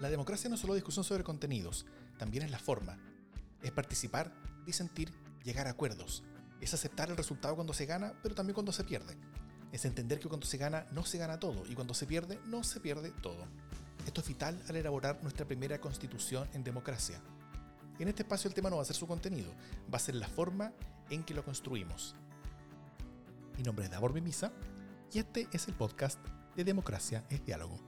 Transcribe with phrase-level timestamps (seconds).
[0.00, 1.84] La democracia no es solo discusión sobre contenidos,
[2.18, 2.98] también es la forma.
[3.62, 4.32] Es participar,
[4.64, 5.12] disentir,
[5.44, 6.24] llegar a acuerdos.
[6.62, 9.18] Es aceptar el resultado cuando se gana, pero también cuando se pierde.
[9.72, 12.64] Es entender que cuando se gana no se gana todo y cuando se pierde no
[12.64, 13.46] se pierde todo.
[14.06, 17.20] Esto es vital al elaborar nuestra primera constitución en democracia.
[17.98, 19.52] En este espacio el tema no va a ser su contenido,
[19.92, 20.72] va a ser la forma
[21.10, 22.14] en que lo construimos.
[23.58, 24.50] Mi nombre es Davor Mimisa
[25.12, 26.18] y este es el podcast
[26.56, 27.78] de Democracia es Diálogo.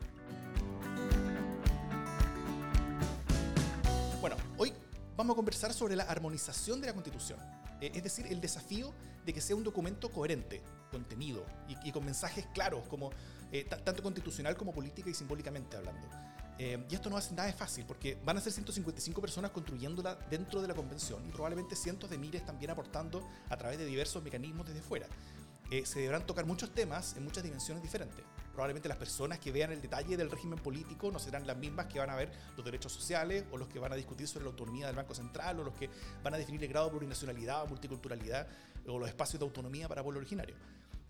[5.22, 7.38] Vamos a conversar sobre la armonización de la Constitución,
[7.80, 8.92] eh, es decir, el desafío
[9.24, 11.46] de que sea un documento coherente, contenido
[11.84, 13.10] y, con mensajes claros, como
[13.52, 16.08] eh, tanto constitucional como política y simbólicamente hablando.
[16.58, 20.16] Eh, y esto no hace nada de fácil, porque van a ser 155 personas construyéndola
[20.28, 24.24] dentro de la convención y probablemente cientos de miles también aportando a través de diversos
[24.24, 25.06] mecanismos desde fuera.
[25.84, 29.80] Se deberán tocar muchos temas en muchas dimensiones diferentes probablemente las personas que vean el
[29.80, 33.44] detalle del régimen político no serán las mismas que van a ver los derechos sociales
[33.50, 35.88] o los que van a discutir sobre la autonomía del Banco Central o los que
[36.22, 38.46] van a definir el grado de plurinacionalidad o multiculturalidad
[38.86, 40.54] o los espacios de autonomía para pueblo originario.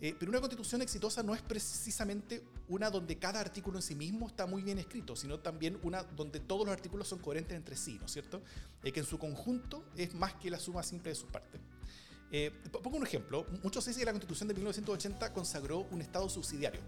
[0.00, 4.26] Eh, pero una constitución exitosa no es precisamente una donde cada artículo en sí mismo
[4.26, 7.98] está muy bien escrito, sino también una donde todos los artículos son coherentes entre sí,
[8.00, 8.42] ¿no es cierto?
[8.82, 11.60] Eh, que en su conjunto es más que la suma simple de sus partes.
[12.33, 12.50] Eh,
[12.83, 13.47] pongo un ejemplo.
[13.62, 16.80] Muchos dicen que la constitución de 1980 consagró un Estado subsidiario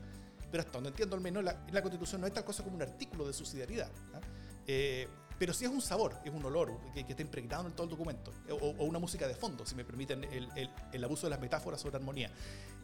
[0.54, 2.76] pero hasta donde entiendo al menos, la, en la Constitución no hay tal cosa como
[2.76, 3.90] un artículo de subsidiariedad.
[4.14, 4.20] ¿ah?
[4.68, 7.90] Eh, pero sí es un sabor, es un olor que, está impregnado en todo el
[7.90, 10.48] documento, o, una música de fondo, si me permiten el,
[10.92, 12.30] el, abuso de las metáforas sobre armonía.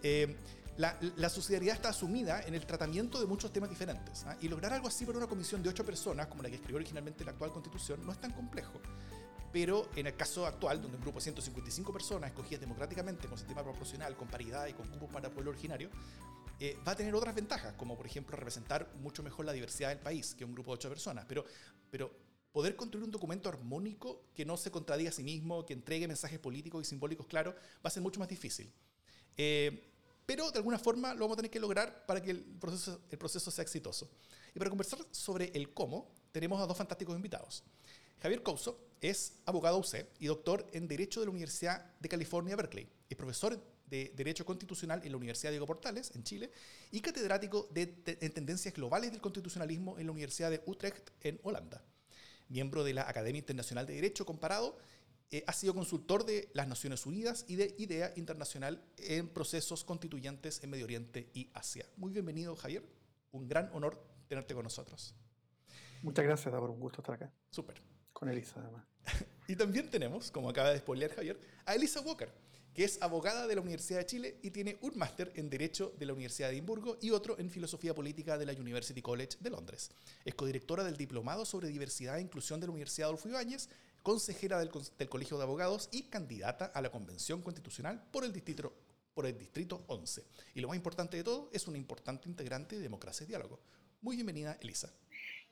[0.02, 0.36] Eh,
[0.78, 4.36] la, la, subsidiariedad está asumida en el tratamiento de muchos temas diferentes, ¿ah?
[4.40, 7.24] y lograr algo así por una comisión de ocho personas, como la que escribió originalmente
[7.24, 8.80] la actual constitución, no es tan complejo.
[9.52, 13.62] Pero en el caso actual, donde un grupo de 155 personas escogidas democráticamente con sistema
[13.62, 15.90] proporcional, con paridad y con cupos para pueblo originario,
[16.60, 19.98] eh, va a tener otras ventajas, como por ejemplo representar mucho mejor la diversidad del
[19.98, 21.24] país que un grupo de ocho personas.
[21.26, 21.44] Pero,
[21.90, 22.10] pero
[22.52, 26.38] poder construir un documento armónico que no se contradiga a sí mismo, que entregue mensajes
[26.38, 28.72] políticos y simbólicos claros, va a ser mucho más difícil.
[29.36, 29.86] Eh,
[30.26, 33.18] pero de alguna forma lo vamos a tener que lograr para que el proceso, el
[33.18, 34.10] proceso sea exitoso.
[34.54, 37.64] Y para conversar sobre el cómo, tenemos a dos fantásticos invitados.
[38.20, 42.88] Javier Couso es abogado UC y doctor en Derecho de la Universidad de California, Berkeley.
[43.08, 46.50] Es profesor de Derecho Constitucional en la Universidad Diego Portales, en Chile,
[46.90, 51.82] y catedrático de, en Tendencias Globales del Constitucionalismo en la Universidad de Utrecht, en Holanda.
[52.48, 54.76] Miembro de la Academia Internacional de Derecho Comparado,
[55.32, 60.62] eh, ha sido consultor de las Naciones Unidas y de IDEA Internacional en procesos constituyentes
[60.64, 61.86] en Medio Oriente y Asia.
[61.96, 62.84] Muy bienvenido, Javier.
[63.30, 65.14] Un gran honor tenerte con nosotros.
[66.02, 67.32] Muchas gracias, por un gusto estar acá.
[67.50, 67.80] Súper.
[68.12, 68.89] Con Elisa, además.
[69.48, 72.30] y también tenemos, como acaba de spoilear Javier, a Elisa Walker
[72.74, 76.06] que es abogada de la Universidad de Chile y tiene un máster en Derecho de
[76.06, 79.90] la Universidad de Edimburgo y otro en Filosofía Política de la University College de Londres.
[80.24, 83.68] Es codirectora del Diplomado sobre Diversidad e Inclusión de la Universidad Adolfo Ibáñez,
[84.02, 84.70] consejera del,
[85.08, 88.72] Colegio de Abogados y candidata a la Convención Constitucional por el Distrito
[89.14, 90.24] por el Distrito 11.
[90.54, 93.58] Y lo más importante de todo, es una importante integrante de Democracia y Diálogo.
[94.00, 94.90] Muy bienvenida, Elisa.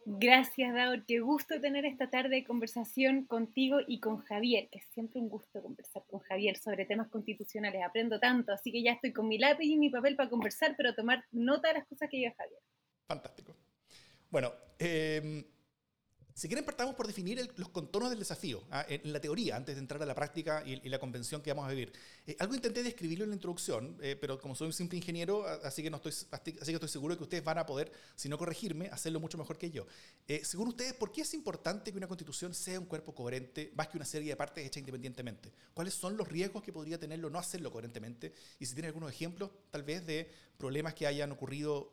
[0.05, 1.05] Gracias, Daur.
[1.05, 5.29] Qué gusto tener esta tarde de conversación contigo y con Javier, que es siempre un
[5.29, 7.83] gusto conversar con Javier sobre temas constitucionales.
[7.85, 10.95] Aprendo tanto, así que ya estoy con mi lápiz y mi papel para conversar, pero
[10.95, 12.61] tomar nota de las cosas que diga Javier.
[13.07, 13.55] Fantástico.
[14.31, 15.45] Bueno, eh,
[16.39, 18.87] si quieren, partamos por definir los contornos del desafío, ¿ah?
[18.89, 21.71] en, la teoría, antes de entrar a la práctica y, la convención que vamos a
[21.71, 21.93] vivir.
[22.29, 25.83] Eh, algo intenté describirlo en la introducción, eh, pero como soy un simple ingeniero, así
[25.83, 28.39] que, no estoy, así que estoy seguro de que ustedes van a poder, si no
[28.39, 29.85] corregirme, hacerlo mucho mejor que yo.
[30.29, 33.89] Eh, según ustedes, ¿por qué es importante que una constitución sea un cuerpo coherente más
[33.89, 35.53] que una serie de partes hechas independientemente?
[35.75, 38.33] ¿Cuáles son los riesgos que podría tenerlo no hacerlo coherentemente?
[38.61, 41.93] Y si tienen algunos ejemplos, tal vez, de problemas que hayan ocurrido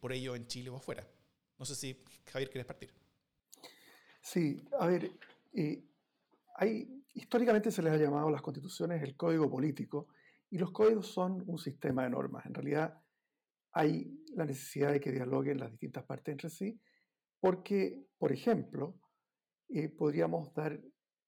[0.00, 1.08] por ello en Chile o afuera.
[1.58, 3.05] No sé si, Javier, quieres partir.
[4.26, 5.12] Sí, a ver,
[5.52, 5.84] eh,
[6.56, 10.08] hay, históricamente se les ha llamado las constituciones el código político
[10.50, 12.44] y los códigos son un sistema de normas.
[12.44, 13.00] En realidad
[13.70, 16.76] hay la necesidad de que dialoguen las distintas partes entre sí
[17.38, 18.98] porque, por ejemplo,
[19.68, 20.76] eh, podríamos dar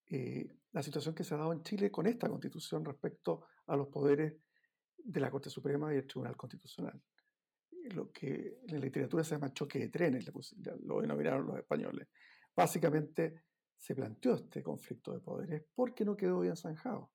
[0.06, 3.86] eh, la situación que se ha dado en Chile con esta constitución respecto a los
[3.86, 4.34] poderes
[4.96, 7.00] de la Corte Suprema y el Tribunal Constitucional.
[7.94, 10.28] Lo que en la literatura se llama choque de trenes,
[10.82, 12.08] lo denominaron los españoles.
[12.58, 13.44] Básicamente
[13.76, 17.12] se planteó este conflicto de poderes porque no quedó bien zanjado.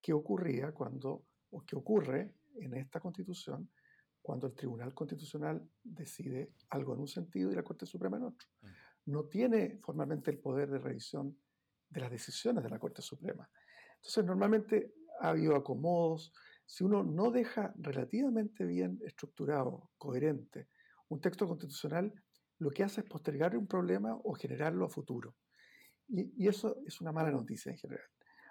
[0.00, 3.70] ¿Qué ocurría cuando, o qué ocurre en esta constitución
[4.20, 8.48] cuando el Tribunal Constitucional decide algo en un sentido y la Corte Suprema en otro?
[8.60, 8.66] Mm.
[9.12, 11.38] No tiene formalmente el poder de revisión
[11.88, 13.48] de las decisiones de la Corte Suprema.
[13.94, 16.32] Entonces, normalmente ha habido acomodos.
[16.66, 20.70] Si uno no deja relativamente bien estructurado, coherente,
[21.06, 22.12] un texto constitucional,
[22.62, 25.34] lo que hace es postergar un problema o generarlo a futuro.
[26.08, 28.06] Y, y, eso es una mala noticia en general.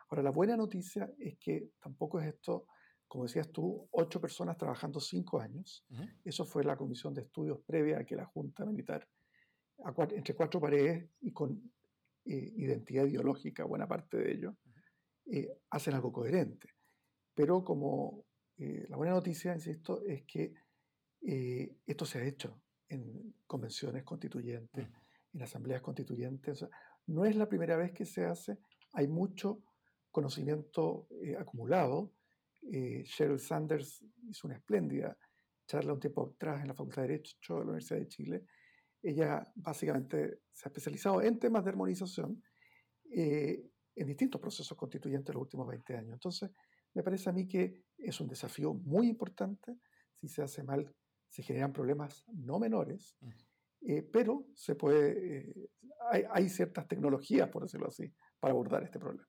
[0.09, 2.65] Ahora, la buena noticia es que tampoco es esto,
[3.07, 5.85] como decías tú, ocho personas trabajando cinco años.
[5.89, 6.19] Uh -huh.
[6.25, 9.07] Eso fue la comisión de estudios previa a que la Junta Militar,
[9.83, 11.71] a entre cuatro paredes y con
[12.25, 14.57] eh, identidad ideológica, buena parte de ello,
[15.25, 16.67] eh, hacen algo coherente.
[17.33, 18.25] Pero como
[18.57, 20.53] eh, la buena noticia, insisto, es que
[21.21, 22.60] eh, esto se ha hecho
[22.91, 24.87] en convenciones constituyentes,
[25.33, 26.53] en asambleas constituyentes.
[26.53, 26.69] O sea,
[27.07, 28.59] no es la primera vez que se hace,
[28.93, 29.63] hay mucho
[30.11, 32.13] conocimiento eh, acumulado.
[32.61, 35.17] Eh, Sheryl Sanders hizo una espléndida
[35.65, 38.45] charla un tiempo atrás en la Facultad de Derecho de la Universidad de Chile.
[39.01, 42.43] Ella básicamente se ha especializado en temas de armonización
[43.09, 46.13] eh, en distintos procesos constituyentes en los últimos 20 años.
[46.13, 46.51] Entonces,
[46.93, 49.77] me parece a mí que es un desafío muy importante.
[50.19, 50.93] Si se hace mal,
[51.31, 53.17] se generan problemas no menores,
[53.87, 55.69] eh, pero se puede, eh,
[56.11, 59.25] hay, hay, ciertas tecnologías, por decirlo así, para abordar este problema.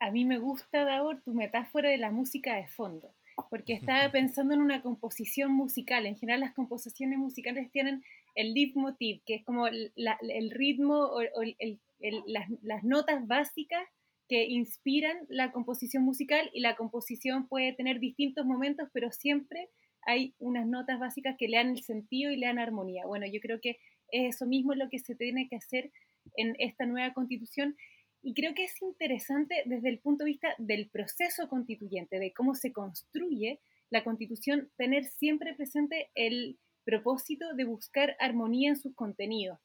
[0.00, 3.14] A mí me gusta, Davor, tu metáfora de la música de fondo,
[3.48, 6.04] porque estaba pensando en una composición musical.
[6.04, 8.04] En general, las composiciones musicales tienen
[8.34, 11.80] el leitmotiv, que es como la, el ritmo o, o el, el,
[12.26, 13.82] las, las notas básicas
[14.28, 19.70] que inspiran la composición musical y la composición puede tener distintos momentos, pero siempre
[20.06, 23.06] hay unas notas básicas que le dan el sentido y le dan armonía.
[23.06, 23.78] Bueno, yo creo que
[24.08, 25.90] eso mismo es lo que se tiene que hacer
[26.36, 27.76] en esta nueva constitución
[28.22, 32.54] y creo que es interesante desde el punto de vista del proceso constituyente, de cómo
[32.54, 33.58] se construye
[33.90, 39.58] la constitución, tener siempre presente el propósito de buscar armonía en sus contenidos,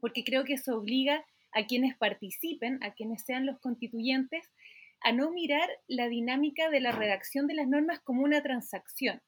[0.00, 4.44] porque creo que eso obliga a quienes participen, a quienes sean los constituyentes,
[5.00, 9.22] a no mirar la dinámica de la redacción de las normas como una transacción.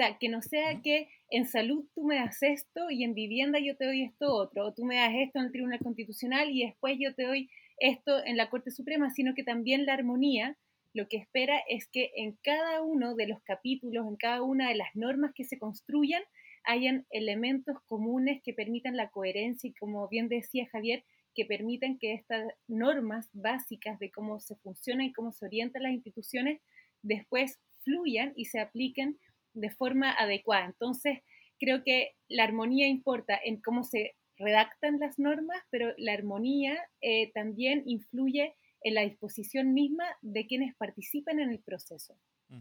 [0.00, 3.58] O sea, que no sea que en salud tú me das esto y en vivienda
[3.58, 6.64] yo te doy esto otro, o tú me das esto en el Tribunal Constitucional y
[6.64, 10.56] después yo te doy esto en la Corte Suprema, sino que también la armonía
[10.94, 14.74] lo que espera es que en cada uno de los capítulos, en cada una de
[14.74, 16.22] las normas que se construyan,
[16.64, 21.04] hayan elementos comunes que permitan la coherencia y, como bien decía Javier,
[21.34, 25.92] que permitan que estas normas básicas de cómo se funciona y cómo se orientan las
[25.92, 26.62] instituciones
[27.02, 29.18] después fluyan y se apliquen
[29.54, 30.66] de forma adecuada.
[30.66, 31.18] Entonces,
[31.58, 37.30] creo que la armonía importa en cómo se redactan las normas, pero la armonía eh,
[37.32, 42.16] también influye en la disposición misma de quienes participan en el proceso.
[42.48, 42.60] Mm.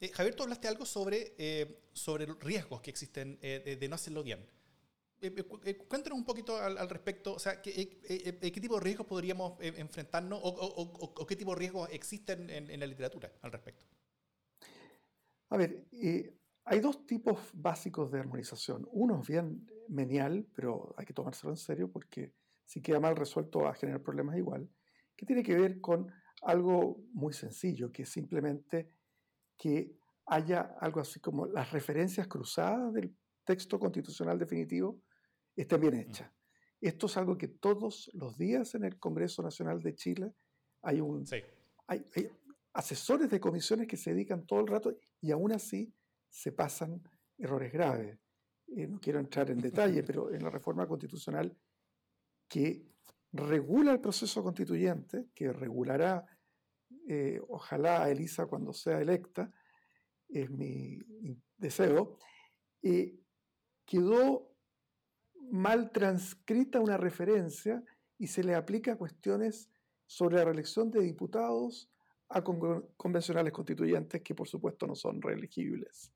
[0.00, 3.94] Eh, Javier, tú hablaste algo sobre, eh, sobre riesgos que existen eh, de, de, no
[3.94, 4.46] hacerlo bien.
[5.88, 7.72] cuéntanos un poquito al, al respecto, o sea, ¿qué,
[8.40, 12.50] ¿qué, tipo de riesgos podríamos enfrentarnos o, o, o, o, qué tipo de riesgos existen
[12.50, 13.86] en, en, la literatura al respecto?
[15.50, 15.86] A ver,
[16.64, 18.88] hay dos tipos básicos de armonización.
[18.90, 22.34] Uno es bien menial, pero hay que tomárselo en serio porque
[22.64, 24.68] si queda mal resuelto va a generar problemas igual,
[25.16, 26.12] que tiene que ver con
[26.42, 28.90] algo muy sencillo, que es simplemente
[29.56, 29.96] que
[30.26, 35.00] haya algo así como las referencias cruzadas del texto constitucional definitivo
[35.54, 36.30] estén bien hechas.
[36.80, 40.34] Esto es algo que todos los días en el Congreso Nacional de Chile
[40.82, 41.36] hay un sí.
[41.86, 42.30] hay, hay,
[42.74, 45.94] asesores de comisiones que se dedican todo el rato y aún así
[46.28, 47.02] se pasan
[47.38, 48.18] errores graves.
[48.68, 51.56] Eh, no quiero entrar en detalle, pero en la reforma constitucional
[52.48, 52.86] que
[53.32, 56.26] regula el proceso constituyente, que regulará,
[57.08, 59.52] eh, ojalá a Elisa cuando sea electa,
[60.28, 60.98] es mi
[61.56, 62.18] deseo,
[62.82, 63.18] eh,
[63.84, 64.56] quedó
[65.50, 67.82] mal transcrita una referencia
[68.18, 69.70] y se le aplica cuestiones
[70.06, 71.90] sobre la reelección de diputados
[72.28, 76.12] a con convencionales constituyentes que por supuesto no son reelegibles.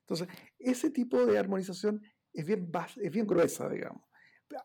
[0.00, 2.00] Entonces, ese tipo de armonización
[2.32, 4.02] es bien, es bien gruesa, digamos,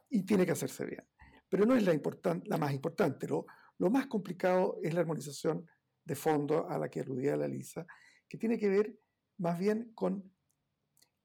[0.09, 1.03] y tiene que hacerse bien.
[1.49, 1.99] Pero no es la,
[2.45, 3.27] la más importante.
[3.27, 3.45] Lo,
[3.77, 5.65] lo, más complicado es la armonización
[6.05, 7.85] de fondo a la que aludía la Lisa,
[8.27, 8.95] que tiene que ver
[9.37, 10.31] más bien con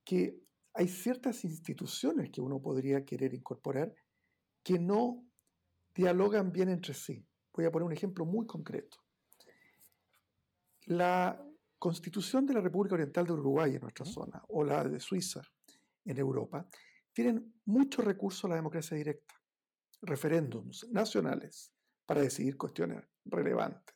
[0.04, 0.40] que
[0.72, 3.94] hay ciertas instituciones que uno podría querer incorporar
[4.62, 5.26] que no
[5.94, 7.26] dialogan bien entre sí.
[7.52, 8.98] Voy a poner un ejemplo muy concreto.
[10.86, 11.42] La
[11.78, 15.42] Constitución de la República Oriental de Uruguay en nuestra zona o la de Suiza
[16.04, 16.66] en Europa
[17.12, 19.34] tienen mucho recurso a la democracia directa,
[20.02, 21.72] referéndums nacionales
[22.04, 23.94] para decidir cuestiones relevantes.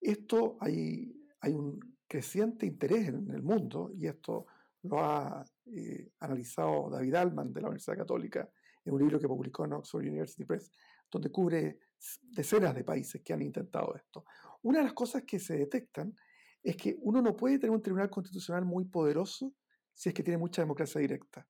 [0.00, 4.46] Esto hay, hay un creciente interés en el mundo y esto
[4.82, 8.48] lo ha eh, analizado David Alman de la Universidad Católica
[8.84, 10.70] en un libro que publicó en Oxford University Press,
[11.10, 11.78] donde cubre
[12.22, 14.26] decenas de países que han intentado esto.
[14.64, 16.16] Una de las cosas que se detectan
[16.62, 19.54] es que uno no puede tener un tribunal constitucional muy poderoso
[19.92, 21.46] si es que tiene mucha democracia directa.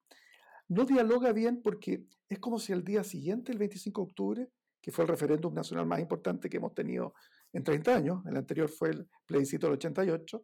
[0.69, 4.49] no dialoga bien porque es como si el día siguiente, el 25 de octubre,
[4.81, 7.15] que fue el referéndum nacional más importante que hemos tenido
[7.53, 10.43] en 30 años, el anterior fue el plebiscito del 88,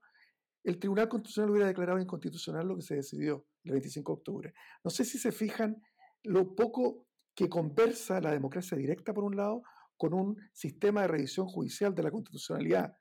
[0.62, 4.54] el Tribunal Constitucional hubiera declarado inconstitucional lo que se decidió el 25 de octubre.
[4.84, 5.82] No sé si se fijan
[6.22, 9.62] lo poco que conversa la democracia directa, por un lado,
[10.00, 12.96] con un sistema de revisión judicial de la constitucionalidad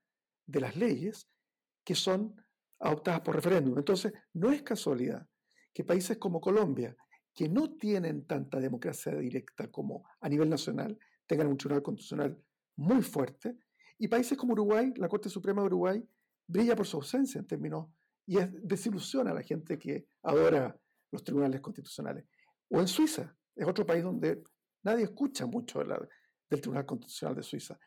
[0.45, 1.29] de las leyes
[1.81, 2.35] que son
[2.77, 3.77] adoptadas por referéndum.
[3.77, 5.25] Entonces, no es casualidad
[5.73, 6.93] que países como Colombia,
[7.33, 12.37] que no tienen tanta democracia directa como a nivel nacional, tengan un tribunal constitucional
[12.75, 13.57] muy fuerte,
[13.97, 16.05] y países como Uruguay, la Corte Suprema de Uruguay,
[16.47, 17.87] brilla por su ausencia en términos
[18.25, 20.77] y es, desilusiona a la gente que adora
[21.11, 22.25] los tribunales constitucionales.
[22.67, 24.43] O en Suiza, es otro país donde
[24.83, 25.79] nadie escucha mucho
[26.49, 27.79] del Tribunal Constitucional de Suiza,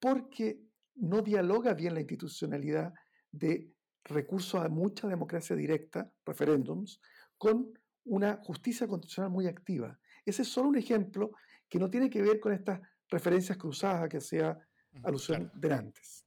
[0.00, 0.60] porque
[0.96, 2.92] no dialoga bien la institucionalidad
[3.30, 3.72] de
[4.04, 7.00] recursos a mucha democracia directa, referéndums,
[7.36, 7.72] con
[8.04, 9.98] una justicia constitucional muy activa.
[10.24, 11.32] Ese es solo un ejemplo
[11.68, 14.58] que no tiene que ver con estas referencias cruzadas a que hacía
[15.02, 16.25] alusión de antes.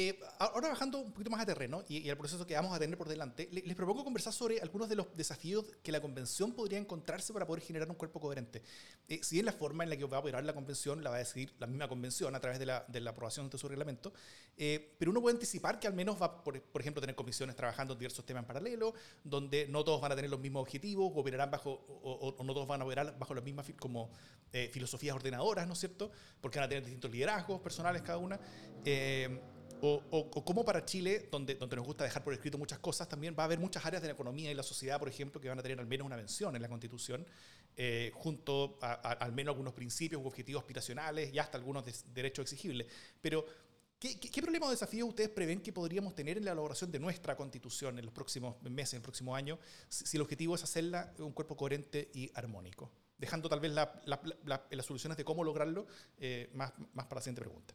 [0.00, 2.96] Eh, ahora bajando un poquito más a terreno y, al proceso que vamos a tener
[2.96, 7.32] por delante, les, propongo conversar sobre algunos de los desafíos que la convención podría encontrarse
[7.32, 8.62] para poder generar un cuerpo coherente.
[9.08, 11.16] Eh, si bien la forma en la que va a operar la convención la va
[11.16, 14.12] a decidir la misma convención a través de la, de la aprobación de su reglamento,
[14.56, 17.94] eh, pero uno puede anticipar que al menos va, por, por, ejemplo, tener comisiones trabajando
[17.94, 21.18] en diversos temas en paralelo, donde no todos van a tener los mismos objetivos, o
[21.18, 24.12] operarán bajo, o, no todos van a operar bajo las mismas como
[24.70, 26.12] filosofías ordenadoras, ¿no es cierto?
[26.40, 28.38] Porque van a tener distintos liderazgos personales cada una.
[29.80, 33.36] O, o, como para Chile, donde, donde nos gusta dejar por escrito muchas cosas, también
[33.38, 35.58] va a haber muchas áreas de la economía y la sociedad, por ejemplo, que van
[35.58, 37.24] a tener al menos una mención en la Constitución,
[37.76, 42.88] eh, junto a, al menos algunos principios objetivos aspiracionales y hasta algunos derechos exigibles.
[43.20, 43.46] Pero,
[44.00, 47.36] ¿qué, qué, problemas o desafíos ustedes prevén que podríamos tener en la elaboración de nuestra
[47.36, 51.30] Constitución en los próximos meses, en el próximo año, si, el objetivo es hacerla un
[51.30, 52.90] cuerpo coherente y armónico?
[53.16, 55.86] Dejando tal vez las soluciones de cómo lograrlo
[56.18, 57.74] eh, más, más para la siguiente pregunta.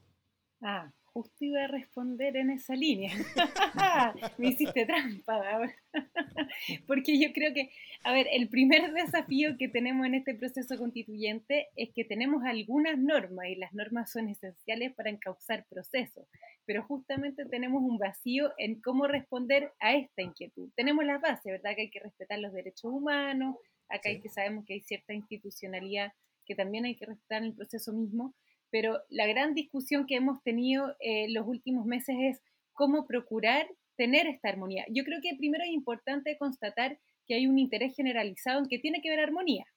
[0.65, 3.11] Ah, justo iba a responder en esa línea.
[4.37, 5.61] Me hiciste trampa.
[6.87, 7.69] Porque yo creo que,
[8.03, 12.97] a ver, el primer desafío que tenemos en este proceso constituyente es que tenemos algunas
[12.97, 16.25] normas y las normas son esenciales para encauzar procesos,
[16.65, 20.71] pero justamente tenemos un vacío en cómo responder a esta inquietud.
[20.75, 21.75] Tenemos las bases, ¿verdad?
[21.75, 23.57] Que hay que respetar los derechos humanos,
[23.89, 26.13] acá hay que sabemos que hay cierta institucionalidad
[26.45, 28.33] que también hay que respetar en el proceso mismo,
[28.73, 33.67] pero la gran discusión que hemos tenido en eh, los últimos meses es cómo procurar
[33.97, 34.83] tener esta armonía.
[34.89, 38.99] Yo creo que primero es importante constatar que hay un interés generalizado en que tiene
[38.99, 39.67] que haber armonía.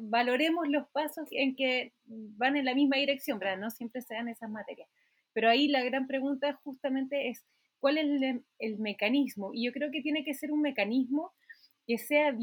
[0.00, 3.58] valoremos los pasos en que van en la misma dirección, ¿verdad?
[3.58, 4.88] No siempre se dan esas materias.
[5.32, 7.46] Pero ahí la gran pregunta justamente es,
[7.78, 9.52] ¿cuál es el mecanismo?
[9.54, 11.32] Y yo creo que tiene que ser un mecanismo
[11.86, 12.36] que sea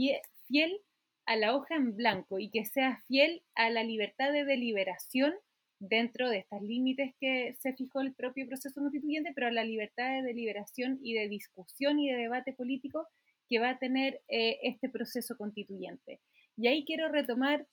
[0.47, 0.71] fiel
[1.27, 5.33] a la hoja en blanco y que sea fiel a la libertad de deliberación
[5.79, 10.09] dentro de estos límites que se fijó el propio proceso constituyente, pero a la libertad
[10.09, 13.07] de deliberación y de discusión y de debate político
[13.49, 16.21] que va a tener eh, este proceso constituyente.
[16.55, 17.67] Y ahí quiero retomar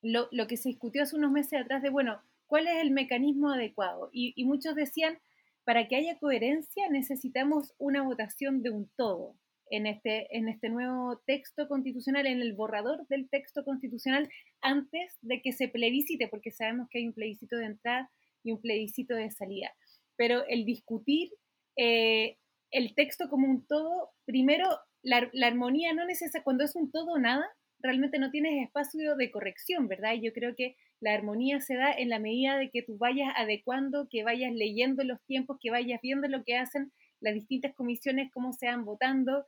[0.00, 4.08] lo, que se discutió hace unos meses atrás de, bueno, ¿cuál es el mecanismo adecuado?
[4.12, 5.18] y muchos decían,
[5.64, 9.34] para que haya coherencia necesitamos una votación de un todo,
[9.70, 14.28] en este, en este nuevo texto constitucional, en el borrador del texto constitucional,
[14.60, 18.10] antes de que se plebiscite, porque sabemos que hay un plebiscito de entrada
[18.42, 19.72] y un plebiscito de salida.
[20.16, 21.30] Pero el discutir
[21.76, 22.38] eh,
[22.70, 24.66] el texto como un todo, primero,
[25.02, 27.46] la, la armonía no necesita, cuando es un todo o nada,
[27.80, 30.14] realmente no tienes espacio de corrección, ¿verdad?
[30.14, 33.32] Y yo creo que la armonía se da en la medida de que tú vayas
[33.36, 38.30] adecuando, que vayas leyendo los tiempos, que vayas viendo lo que hacen las distintas comisiones,
[38.32, 39.44] cómo se van votando,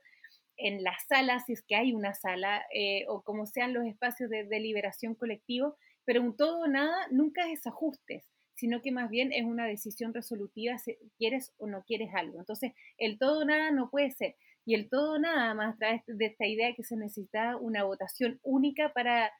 [0.61, 4.29] en las salas, si es que hay una sala, eh, o como sean los espacios
[4.29, 5.75] de deliberación colectivo,
[6.05, 10.13] pero un todo o nada nunca es ajustes, sino que más bien es una decisión
[10.13, 12.39] resolutiva si quieres o no quieres algo.
[12.39, 14.35] Entonces, el todo o nada no puede ser.
[14.65, 17.83] Y el todo o nada, más a través de esta idea que se necesita una
[17.83, 19.31] votación única para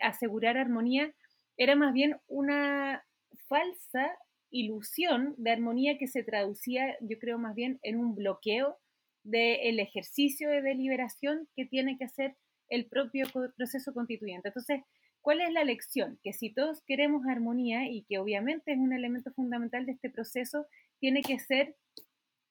[0.00, 1.12] asegurar armonía,
[1.56, 3.04] era más bien una
[3.48, 4.16] falsa
[4.50, 8.78] ilusión de armonía que se traducía, yo creo, más bien en un bloqueo
[9.22, 12.36] del ejercicio de deliberación que tiene que hacer
[12.68, 14.48] el propio proceso constituyente.
[14.48, 14.82] Entonces,
[15.20, 16.18] ¿cuál es la lección?
[16.22, 20.66] Que si todos queremos armonía y que obviamente es un elemento fundamental de este proceso,
[21.00, 21.76] tiene que ser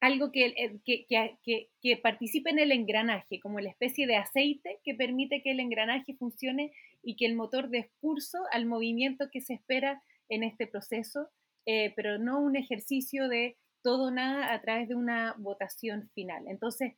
[0.01, 1.05] algo que, eh, que,
[1.43, 5.59] que, que, participe en el engranaje, como la especie de aceite que permite que el
[5.59, 6.71] engranaje funcione
[7.03, 11.29] y que el motor dé curso al movimiento que se espera en este proceso,
[11.65, 16.45] eh, pero no un ejercicio de todo nada a través de una votación final.
[16.47, 16.93] Entonces,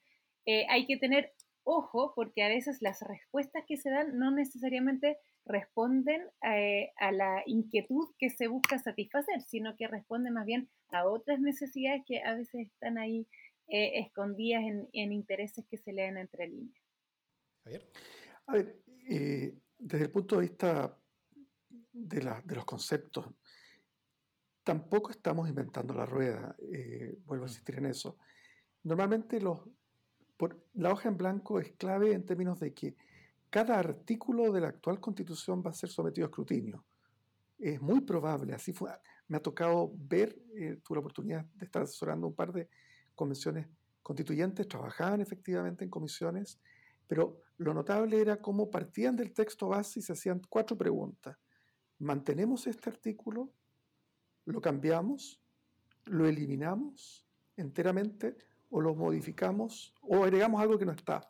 [0.45, 1.33] eh, hay que tener
[1.63, 7.43] ojo, porque a veces las respuestas que se dan no necesariamente responden eh, a la
[7.45, 12.35] inquietud que se busca satisfacer, sino que responden más bien a otras necesidades que a
[12.35, 13.27] veces están ahí
[13.67, 16.83] eh, escondidas en, intereses que se leen entre líneas.
[18.47, 20.97] A ver, eh, desde el punto de vista
[21.93, 23.27] de, los conceptos,
[24.71, 26.55] tampoco estamos inventando la rueda,
[27.25, 28.17] vuelvo a insistir en eso.
[28.83, 29.59] Normalmente los,
[30.75, 32.95] la hoja en blanco es clave en términos de que
[33.49, 36.85] cada artículo de la actual constitución va a ser sometido a escrutinio.
[37.59, 38.91] Es muy probable, así fue,
[39.27, 42.69] me ha tocado ver, eh, tuve la oportunidad de estar asesorando un par de
[43.13, 43.67] convenciones
[44.01, 46.61] constituyentes, trabajaban efectivamente en comisiones,
[47.07, 51.37] pero lo notable era cómo partían del texto base y se hacían cuatro preguntas.
[51.99, 53.51] ¿Mantenemos este artículo?
[54.45, 55.41] ¿Lo cambiamos?
[56.05, 57.25] ¿Lo eliminamos
[57.57, 58.37] enteramente?
[58.71, 61.21] o lo modificamos o agregamos algo que no está.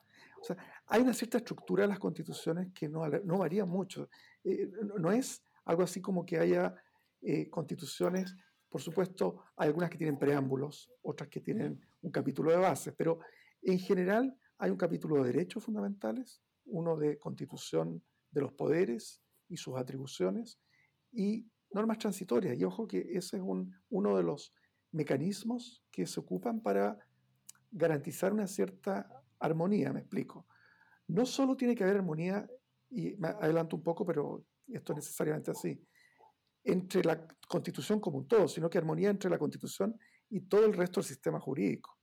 [0.88, 4.10] Hay una cierta estructura de las constituciones que no, no varía mucho.
[4.44, 6.74] Eh, no, es algo así como que haya
[7.22, 8.36] eh, constituciones,
[8.70, 13.20] por supuesto, hay algunas que tienen preámbulos, otras que tienen un capítulo de bases, pero
[13.62, 18.02] en general hay un capítulo de derechos fundamentales, uno de constitución
[18.32, 20.60] de los poderes y sus atribuciones,
[21.12, 22.58] y normas transitorias.
[22.58, 24.54] Y ojo que ese es un, uno de los
[24.92, 26.98] mecanismos que se ocupan para
[27.72, 30.48] garantizar una cierta armonía, me explico.
[31.08, 32.48] No solo tiene que haber armonía,
[32.90, 35.82] y me adelanto un poco, pero esto es necesariamente así,
[36.64, 39.98] entre la constitución como un todo, sino que armonía entre la constitución
[40.30, 41.98] y todo el resto del sistema jurídico.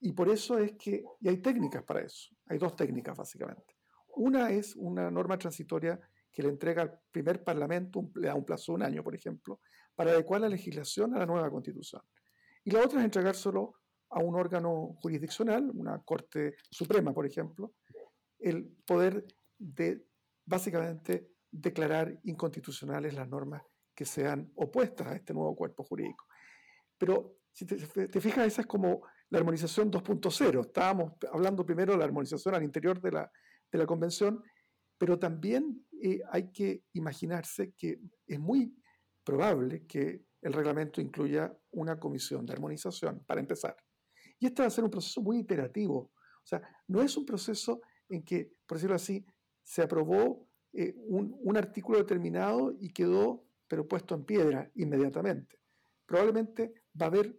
[0.00, 3.76] Y por eso es que, y hay técnicas para eso, hay dos técnicas básicamente.
[4.16, 5.98] Una es una norma transitoria
[6.32, 9.60] que le entrega al primer parlamento, le da un plazo de un año, por ejemplo,
[9.94, 12.02] para adecuar la legislación a la nueva constitución.
[12.64, 13.74] Y la otra es entregárselo
[14.10, 17.74] a un órgano jurisdiccional, una Corte Suprema, por ejemplo,
[18.38, 19.24] el poder
[19.58, 20.06] de
[20.44, 23.62] básicamente declarar inconstitucionales las normas
[23.94, 26.24] que sean opuestas a este nuevo cuerpo jurídico.
[26.98, 27.76] Pero si te,
[28.20, 30.66] fijas, esa es como la armonización 2.0.
[30.66, 33.30] Estábamos hablando primero de la armonización al interior de la,
[33.70, 34.42] de la convención,
[34.96, 38.76] pero también eh, hay que imaginarse que es muy
[39.22, 43.76] probable que el reglamento incluya una comisión de armonización, para empezar.
[44.40, 46.10] Y este va a ser un proceso muy iterativo.
[46.16, 49.24] O sea, no es un proceso en que, por decirlo así,
[49.62, 55.60] se aprobó eh, un, artículo determinado y quedó, pero puesto en piedra inmediatamente.
[56.04, 57.38] Probablemente va a haber,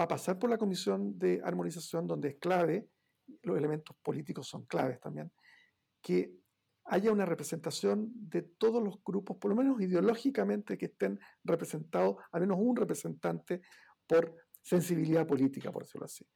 [0.00, 2.88] va a pasar por la comisión de armonización donde es clave,
[3.42, 5.30] los elementos políticos son claves también,
[6.00, 6.32] que
[6.88, 12.40] haya una representación de todos los grupos, por lo menos ideológicamente, que estén representados, al
[12.40, 13.60] menos un representante
[14.06, 16.26] por sensibilidad política, por decirlo así,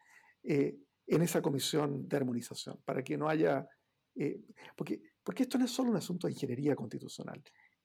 [0.43, 3.67] eh, en esa comisión de armonización, para que no haya...
[4.15, 4.43] Eh,
[4.77, 7.43] porque, porque esto no es solo un asunto de ingeniería constitucional,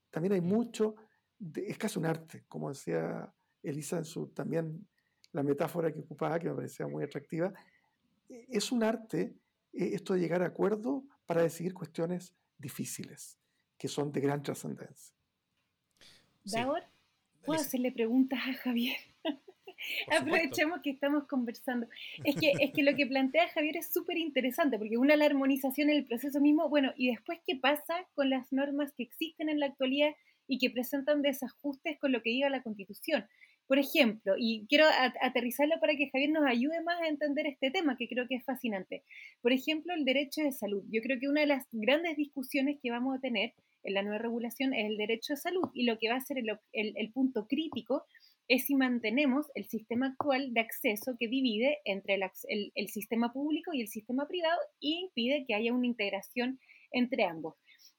[0.09, 0.95] también hay mucho,
[1.55, 4.87] es casi un arte, como decía Elisa en su también
[5.31, 7.53] la metáfora que ocupaba, que me parecía muy atractiva,
[8.27, 9.35] es un arte
[9.73, 13.37] eh, esto de llegar a acuerdo para decidir cuestiones difíciles,
[13.77, 15.15] que son de gran trascendencia.
[16.43, 16.83] Davor,
[17.45, 18.97] ¿puedo hacerle preguntas a Javier?
[20.11, 21.87] Aprovechemos que estamos conversando.
[22.23, 25.89] Es que, es que lo que plantea Javier es súper interesante, porque una, la armonización
[25.89, 29.59] en el proceso mismo, bueno, y después qué pasa con las normas que existen en
[29.59, 30.15] la actualidad
[30.47, 33.27] y que presentan desajustes con lo que diga la Constitución.
[33.67, 34.85] Por ejemplo, y quiero
[35.21, 38.45] aterrizarlo para que Javier nos ayude más a entender este tema, que creo que es
[38.45, 39.03] fascinante.
[39.41, 40.83] Por ejemplo, el derecho de salud.
[40.89, 43.53] Yo creo que una de las grandes discusiones que vamos a tener
[43.83, 46.37] en la nueva regulación es el derecho de salud y lo que va a ser
[46.37, 48.05] el, el punto crítico
[48.47, 53.81] es si mantenemos el sistema actual de acceso que divide entre el, sistema público y
[53.81, 56.59] el sistema privado e impide que haya una integración
[56.91, 57.55] entre ambos.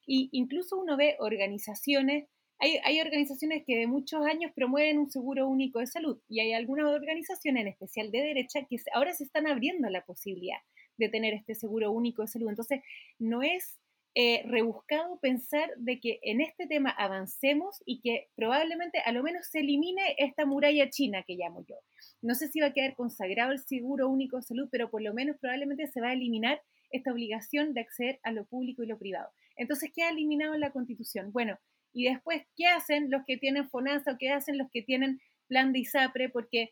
[0.07, 2.29] Y incluso uno ve organizaciones,
[2.59, 6.53] hay, hay, organizaciones que de muchos años promueven un seguro único de salud y hay
[6.53, 10.59] algunas organizaciones, en especial de derecha, que ahora se están abriendo la posibilidad
[10.97, 12.49] de tener este seguro único de salud.
[12.49, 12.81] Entonces,
[13.19, 13.79] no es
[14.15, 19.47] eh, rebuscado pensar de que en este tema avancemos y que probablemente a lo menos
[19.49, 21.77] se elimine esta muralla china que llamo yo.
[22.21, 25.15] No sé si va a quedar consagrado el seguro único de salud, pero por lo
[25.15, 28.99] menos probablemente se va a eliminar esta obligación de acceder a lo público y lo
[28.99, 29.29] privado.
[29.57, 31.31] Entonces, ¿qué ha eliminado la Constitución?
[31.33, 31.59] Bueno,
[31.93, 35.73] y después, ¿qué hacen los que tienen FONASA o qué hacen los que tienen plan
[35.73, 36.29] de ISAPRE?
[36.29, 36.71] Porque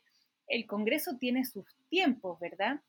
[0.48, 2.80] el Congreso tiene sus tiempos, ¿verdad?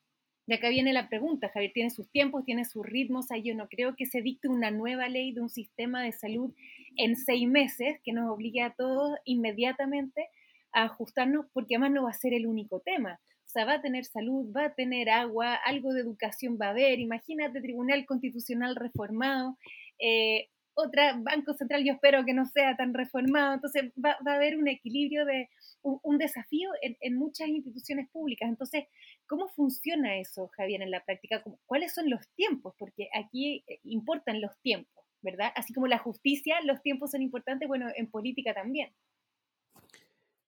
[0.45, 3.95] De acá viene la pregunta, Javier tiene sus tiempos, tiene sus ritmos, yo no creo
[3.97, 6.53] que se dicte una nueva ley de un sistema de salud
[6.95, 10.29] en seis meses que nos obligue a todos inmediatamente
[10.71, 13.19] a ajustarnos, porque además no va a ser el único tema.
[13.19, 16.69] O cosa, va a tener salud, va a tener agua, algo de educación va a
[16.69, 19.57] haber, imagínate Tribunal Constitucional reformado,
[19.99, 24.57] eh, otra Banco Central yo espero que no sea tan reformado, entonces va, a haber
[24.57, 25.49] un equilibrio de
[25.81, 28.47] un, desafío en, muchas instituciones públicas.
[28.47, 28.85] Entonces,
[29.25, 31.43] ¿cómo funciona eso, Javier, en la práctica?
[31.65, 32.75] ¿Cuáles son los tiempos?
[32.77, 35.51] Porque aquí eh, importan los tiempos, ¿verdad?
[35.55, 38.93] Así como la justicia, los tiempos son importantes, bueno, en política también.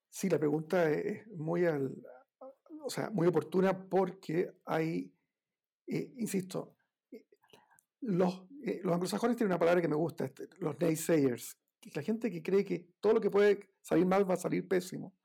[0.09, 5.11] Sí, la pregunta es muy, o sea, muy oportuna porque hay,
[5.87, 6.75] eh, insisto,
[7.11, 7.25] eh,
[8.01, 11.57] los eh, los anglosajones tienen una palabra que me gusta, este, los naysayers,
[11.93, 15.15] la gente que cree que todo lo que puede salir mal va a salir pésimo,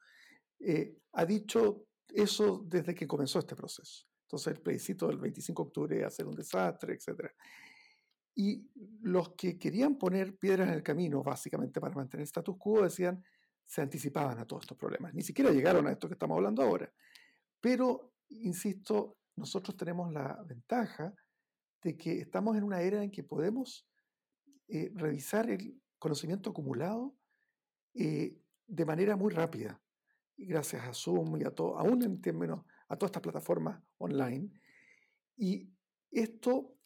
[0.61, 4.07] eh, ha dicho eso desde que comenzó este proceso.
[4.23, 7.31] Entonces el plebiscito del 25 de octubre va a ser un desastre, etc.
[8.37, 8.69] Y
[9.03, 13.23] los que querían poner piedras en el camino, básicamente para mantener el status quo, decían,
[13.67, 15.15] se anticipaban a todos estos problemas.
[15.15, 16.93] Ni siquiera llegaron a esto que estamos hablando ahora.
[17.61, 21.15] Pero, insisto, nosotros tenemos la ventaja
[21.85, 23.87] de que estamos en una era en que podemos
[24.69, 27.15] eh, revisar el conocimiento acumulado
[27.93, 29.81] eh, de manera muy rápida,
[30.37, 34.51] gracias a Zoom y a todo, aún en términos, a todas estas plataformas online.
[35.37, 35.71] Y
[36.11, 36.79] esto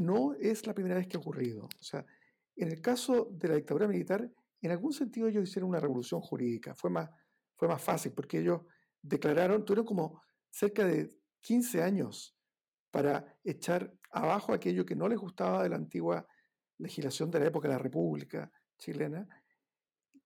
[0.00, 1.66] no es la primera vez que ha ocurrido.
[1.66, 2.04] O sea,
[2.56, 4.28] en el caso de la dictadura militar,
[4.60, 6.74] en algún sentido ellos hicieron una revolución jurídica.
[6.74, 7.08] Fue más,
[7.54, 8.62] fue más fácil porque ellos
[9.00, 12.36] declararon, tuvieron como cerca de 15 años
[12.92, 16.24] para echar abajo aquello que no les gustaba de la antigua
[16.78, 19.26] legislación de la época de la República chilena,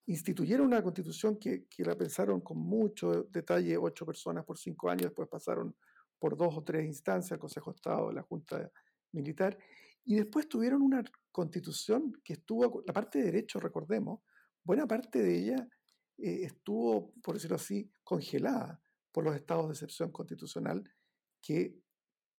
[0.06, 5.04] instituyeron una constitución que, que, la pensaron con mucho detalle, ocho personas por cinco años,
[5.04, 5.74] después pasaron
[6.18, 8.70] por dos o tres instancias, el Consejo de Estado, la Junta
[9.12, 9.56] Militar,
[10.04, 14.20] y después tuvieron una constitución que estuvo, la parte de derecho, recordemos,
[14.64, 15.68] buena parte de ella
[16.18, 18.80] eh, estuvo, por decirlo así, congelada
[19.12, 20.82] por los estados de excepción constitucional
[21.42, 21.85] que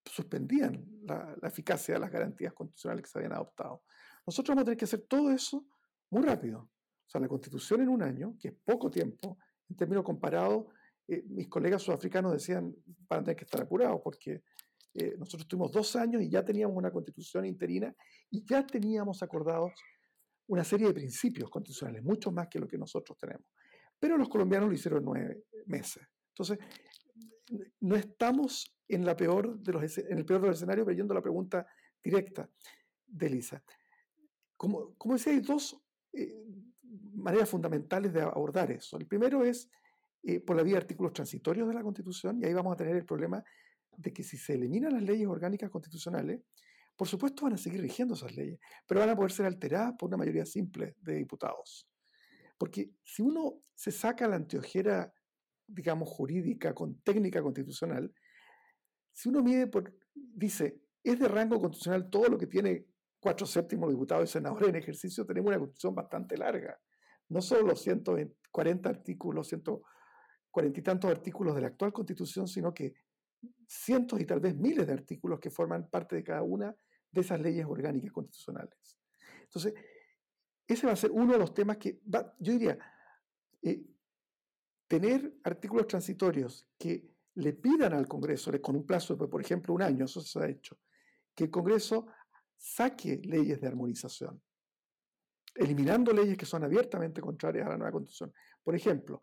[0.09, 3.83] suspendían la, eficacia de las garantías constitucionales que se habían adoptado.
[4.25, 5.65] Nosotros vamos a tener que hacer todo eso
[6.09, 6.59] muy rápido.
[6.59, 9.37] O sea, la constitución en un año, que es poco tiempo,
[9.69, 10.65] en términos comparados,
[11.07, 12.75] eh, mis colegas sudafricanos decían,
[13.09, 14.43] van a tener que estar apurados, porque
[14.93, 17.95] eh, nosotros tuvimos dos años y ya teníamos una constitución interina
[18.29, 19.71] y ya teníamos acordados
[20.47, 23.45] una serie de principios constitucionales, mucho más que lo que nosotros tenemos.
[23.99, 26.07] Pero los colombianos lo hicieron nueve meses.
[26.29, 26.59] Entonces,
[27.79, 31.67] no estamos en, la peor de los, el peor de los escenarios, pero la pregunta
[32.03, 32.49] directa
[33.05, 33.63] de Elisa.
[34.55, 35.79] Como, como decía, hay dos
[36.13, 36.33] eh,
[37.13, 38.97] maneras fundamentales de abordar eso.
[38.97, 39.69] El primero es
[40.23, 42.95] eh, por la vía de artículos transitorios de la Constitución, y ahí vamos a tener
[42.95, 43.43] el problema
[43.95, 46.41] de que si se eliminan las leyes orgánicas constitucionales,
[46.95, 50.07] por supuesto van a seguir rigiendo esas leyes, pero van a poder ser alteradas por
[50.07, 51.87] una mayoría simple de diputados.
[52.57, 55.13] Porque si uno se saca la anteojera
[55.67, 58.13] digamos, jurídica, con técnica constitucional,
[59.11, 62.85] si uno mide por, dice, es de rango constitucional todo lo que tiene
[63.19, 66.79] cuatro séptimos diputados y senadores en ejercicio, tenemos una constitución bastante larga.
[67.29, 72.93] No solo los 140 artículos, 140 y tantos artículos de la actual constitución, sino que
[73.67, 76.75] cientos y tal vez miles de artículos que forman parte de cada una
[77.11, 78.97] de esas leyes orgánicas constitucionales.
[79.43, 79.73] Entonces,
[80.67, 82.77] ese va a ser uno de los temas que, va, yo diría,
[83.61, 83.83] eh,
[84.87, 89.81] tener artículos transitorios que le pidan al Congreso, con un plazo de, por ejemplo, un
[89.81, 90.79] año, eso se ha hecho,
[91.35, 92.07] que el Congreso
[92.55, 94.41] saque leyes de armonización,
[95.55, 98.33] eliminando leyes que son abiertamente contrarias a la nueva Constitución.
[98.63, 99.21] Por ejemplo,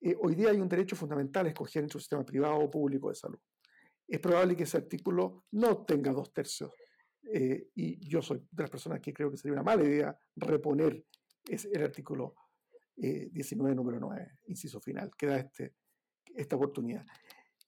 [0.00, 3.08] eh, hoy día hay un derecho fundamental a escoger entre un sistema privado o público
[3.08, 3.38] de salud.
[4.06, 6.72] Es probable que ese artículo no tenga dos tercios.
[7.22, 11.06] Eh, y yo soy de las personas que creo que sería una mala idea reponer
[11.48, 12.34] ese, el artículo
[12.96, 15.74] 19, eh, número 9, inciso final, que da este,
[16.34, 17.04] esta oportunidad.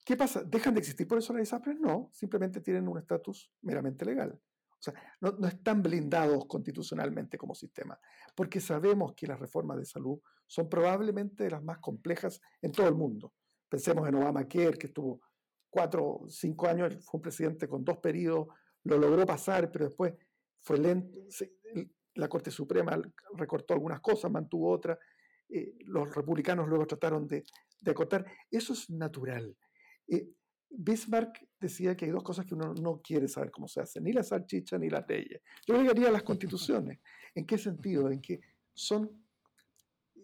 [0.05, 0.43] ¿Qué pasa?
[0.43, 1.79] ¿Dejan de existir por eso las ISAPRES?
[1.79, 4.39] No, simplemente tienen un estatus meramente legal.
[4.79, 7.99] O sea, no, no, están blindados constitucionalmente como sistema,
[8.35, 12.95] porque sabemos que las reformas de salud son probablemente las más complejas en todo el
[12.95, 13.33] mundo.
[13.67, 15.19] Pensemos en Obamacare, que estuvo
[15.69, 18.47] cuatro cinco años, fue un presidente con dos periodos,
[18.83, 20.13] lo logró pasar, pero después
[20.59, 21.19] fue lento.
[22.15, 22.99] La Corte Suprema
[23.35, 24.97] recortó algunas cosas, mantuvo otras.
[25.49, 27.43] Eh, los republicanos luego trataron de,
[27.81, 28.25] de acotar.
[28.51, 29.55] Eso es natural.
[30.07, 30.29] Eh,
[30.69, 34.11] Bismarck decía que hay dos cosas que uno no quiere saber cómo se hacen, ni
[34.11, 35.41] la salchicha ni las leyes.
[35.65, 36.99] Yo agregaría las constituciones.
[37.33, 38.11] ¿En qué sentido?
[38.11, 38.41] En que
[38.73, 39.25] son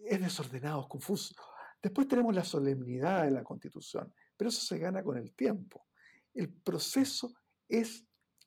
[0.04, 1.34] es desordenado, confuso.
[1.82, 5.86] Después tenemos la solemnidad de la constitución, pero eso se gana con el tiempo.
[6.32, 7.34] El proceso
[7.68, 8.06] es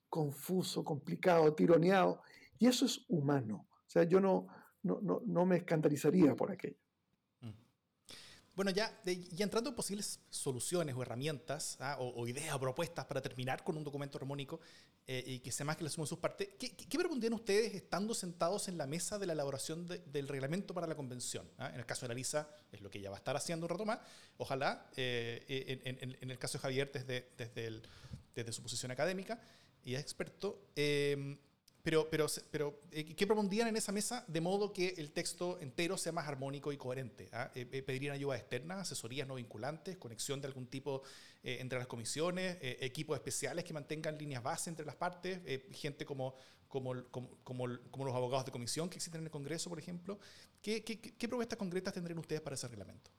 [0.10, 2.22] confuso, complicado, tironeado,
[2.60, 3.68] y eso es humano.
[3.70, 4.48] O sea, yo no,
[4.88, 6.78] no, no, me escandalizaría por aquello.
[7.42, 7.52] Mm.
[8.56, 11.98] Bueno, ya, ya entrando en posibles soluciones o herramientas ¿ah?
[12.00, 14.60] o, ideas o propuestas para terminar con un documento armónico
[15.06, 17.74] eh, y que sea más que la suma de sus partes, ¿qué, qué, propondrían ustedes
[17.76, 21.50] estando sentados en la mesa de la elaboración del reglamento para la convención?
[21.58, 21.70] ¿ah?
[21.70, 23.70] En el caso de la Lisa, es lo que ella va a estar haciendo un
[23.70, 24.00] rato más,
[24.38, 27.82] ojalá, eh, en, el caso de Javier, desde, desde,
[28.34, 29.40] desde su posición académica
[29.88, 30.68] y es experto.
[30.76, 31.38] Eh,
[31.88, 35.96] pero, pero, pero eh, ¿qué propondrían en esa mesa de modo que el texto entero
[35.96, 37.30] sea más armónico y coherente?
[37.32, 37.50] ¿ah?
[37.56, 41.04] Eh, eh, ¿Pedirían ayuda externa, asesorías no vinculantes, conexión de algún tipo
[41.44, 45.40] entre las comisiones, equipos especiales que mantengan líneas base entre las partes,
[45.72, 46.36] gente como,
[46.68, 47.30] como, como,
[47.90, 50.20] como, los abogados de comisión que existen en el Congreso, por ejemplo?
[50.62, 53.12] ¿Qué, qué, qué propuestas concretas tendrían ustedes para ese reglamento?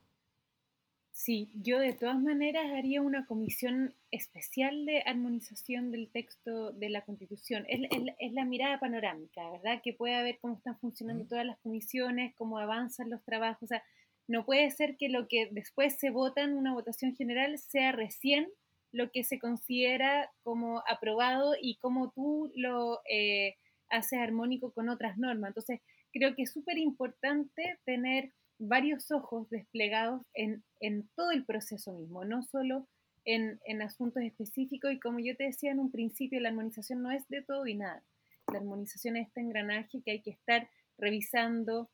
[1.19, 7.01] Sí, yo de todas maneras haría una comisión especial de armonización del texto de la
[7.01, 7.65] Constitución.
[7.67, 9.81] Es, la mirada panorámica, ¿verdad?
[9.83, 13.63] Que pueda ver cómo están funcionando todas las comisiones, cómo avanzan los trabajos.
[13.63, 13.83] O sea,
[14.29, 18.47] no puede ser que lo que después se vota en una votación general sea recién
[18.93, 23.57] lo que se considera como aprobado y cómo tú lo eh,
[23.89, 25.49] haces armónico con otras normas.
[25.49, 25.81] Entonces,
[26.13, 30.63] creo que es súper importante tener varios ojos desplegados en,
[31.15, 32.87] todo el proceso mismo, no solo
[33.25, 34.91] en, asuntos específicos.
[34.91, 37.75] Y como yo te decía en un principio, la armonización no es de todo y
[37.75, 38.03] nada.
[38.51, 41.89] La armonización es este engranaje que hay que estar revisando,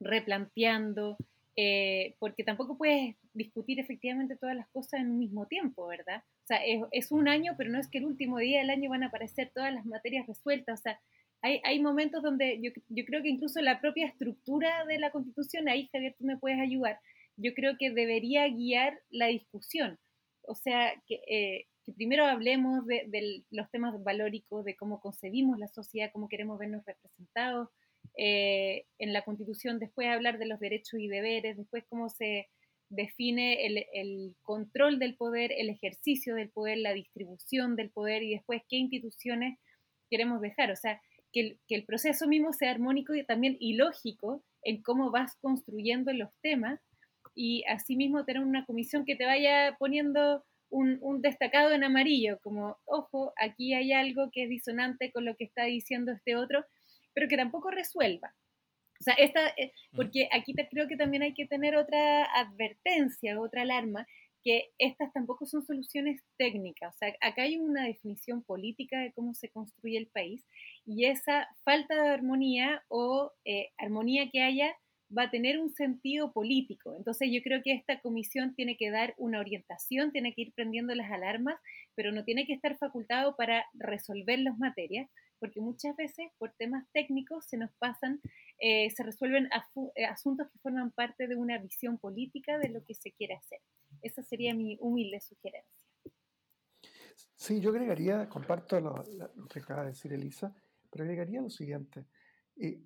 [0.00, 1.18] replanteando,
[1.56, 6.22] eh, porque tampoco puedes discutir efectivamente todas las cosas en un mismo tiempo, ¿verdad?
[6.44, 8.90] O sea, es, es, un año, pero no es que el último día del año
[8.90, 10.78] van a aparecer todas las materias resueltas.
[10.78, 11.00] O sea,
[11.42, 16.14] hay, momentos donde yo, creo que incluso la propia estructura de la constitución, ahí Javier,
[16.18, 16.98] tú me puedes ayudar,
[17.36, 19.98] yo creo que debería guiar la discusión.
[20.42, 25.68] O sea, que, eh, primero hablemos de, de, los temas valóricos, de cómo concebimos la
[25.68, 27.68] sociedad, cómo queremos vernos representados
[28.16, 32.48] eh, en la constitución, después hablar de los derechos y deberes, después cómo se
[32.88, 38.32] define el, el, control del poder, el ejercicio del poder, la distribución del poder y
[38.32, 39.58] después qué instituciones
[40.10, 40.70] queremos dejar.
[40.70, 41.00] O sea,
[41.32, 46.80] que el, proceso mismo sea armónico y también ilógico en cómo vas construyendo los temas
[47.34, 53.32] y asimismo tener una comisión que te vaya poniendo un, destacado en amarillo, como, ojo,
[53.36, 56.64] aquí hay algo que es disonante con lo que está diciendo este otro,
[57.14, 58.34] pero que tampoco resuelva.
[59.00, 59.96] O sea, esta, eh, mm.
[59.96, 64.06] porque aquí te, creo que también hay que tener otra advertencia, otra alarma,
[64.78, 66.94] estas tampoco son soluciones técnicas.
[66.94, 70.44] O sea, acá hay una definición política de cómo se construye el país
[70.86, 74.74] y esa falta de armonía o eh, armonía que haya
[75.16, 76.94] va a tener un sentido político.
[76.96, 80.94] Entonces yo creo que esta comisión tiene que dar una orientación, tiene que ir prendiendo
[80.94, 81.58] las alarmas,
[81.94, 85.08] pero no tiene que estar facultado para resolver las materias,
[85.38, 88.20] porque muchas veces por temas técnicos se nos pasan,
[88.58, 89.48] eh, se resuelven
[89.94, 93.60] eh, asuntos que forman parte de una visión política de lo que se quiere hacer.
[94.02, 95.88] Esa sería mi humilde sugerencia.
[97.34, 99.04] Sí, yo agregaría, comparto lo,
[99.48, 100.54] que acaba de decir Elisa,
[100.90, 102.06] pero agregaría lo siguiente.
[102.56, 102.82] Eh,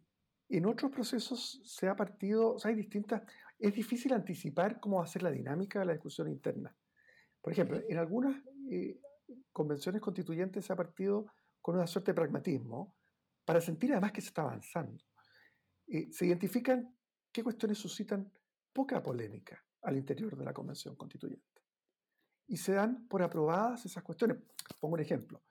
[0.49, 3.23] en otros procesos se ha partido, o sea, hay distintas,
[3.59, 6.77] es difícil anticipar cómo va a ser la dinámica de la discusión interna.
[7.41, 8.37] Por ejemplo, en algunas
[8.71, 9.01] eh,
[9.53, 11.27] convenciones constituyentes se ha partido
[11.61, 12.95] con una suerte de pragmatismo
[13.45, 15.03] para sentir además que se está avanzando.
[15.87, 16.95] Eh, se identifican
[17.33, 18.31] qué cuestiones suscitan
[18.73, 21.63] poca polémica al interior de la Convención Constituyente.
[22.49, 24.39] Y se dan por aprobadas esas cuestiones.
[24.81, 25.43] Pongo un ejemplo.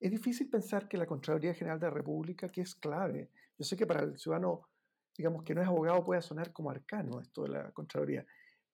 [0.00, 3.76] Es difícil pensar que la Contraloría General de la República, que es clave, yo sé
[3.76, 4.68] que para el ciudadano,
[5.16, 8.24] digamos, que no es abogado, puede sonar como arcano esto de la Contraloría,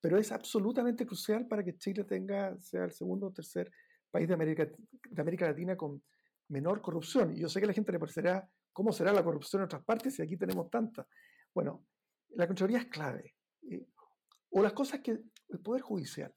[0.01, 3.73] pero es absolutamente crucial para que Chile tenga, sea el segundo o tercer
[4.11, 4.69] país de América,
[5.11, 6.03] de América Latina con
[6.49, 7.33] menor corrupción.
[7.33, 9.83] Y yo sé que a la gente le parecerá, ¿cómo será la corrupción en otras
[9.83, 11.09] partes si aquí tenemos tanta?
[11.55, 11.87] Bueno,
[12.37, 13.35] la Contraloría es clave.
[13.63, 13.87] Eh,
[14.55, 16.33] o las cosas que el Poder Judicial.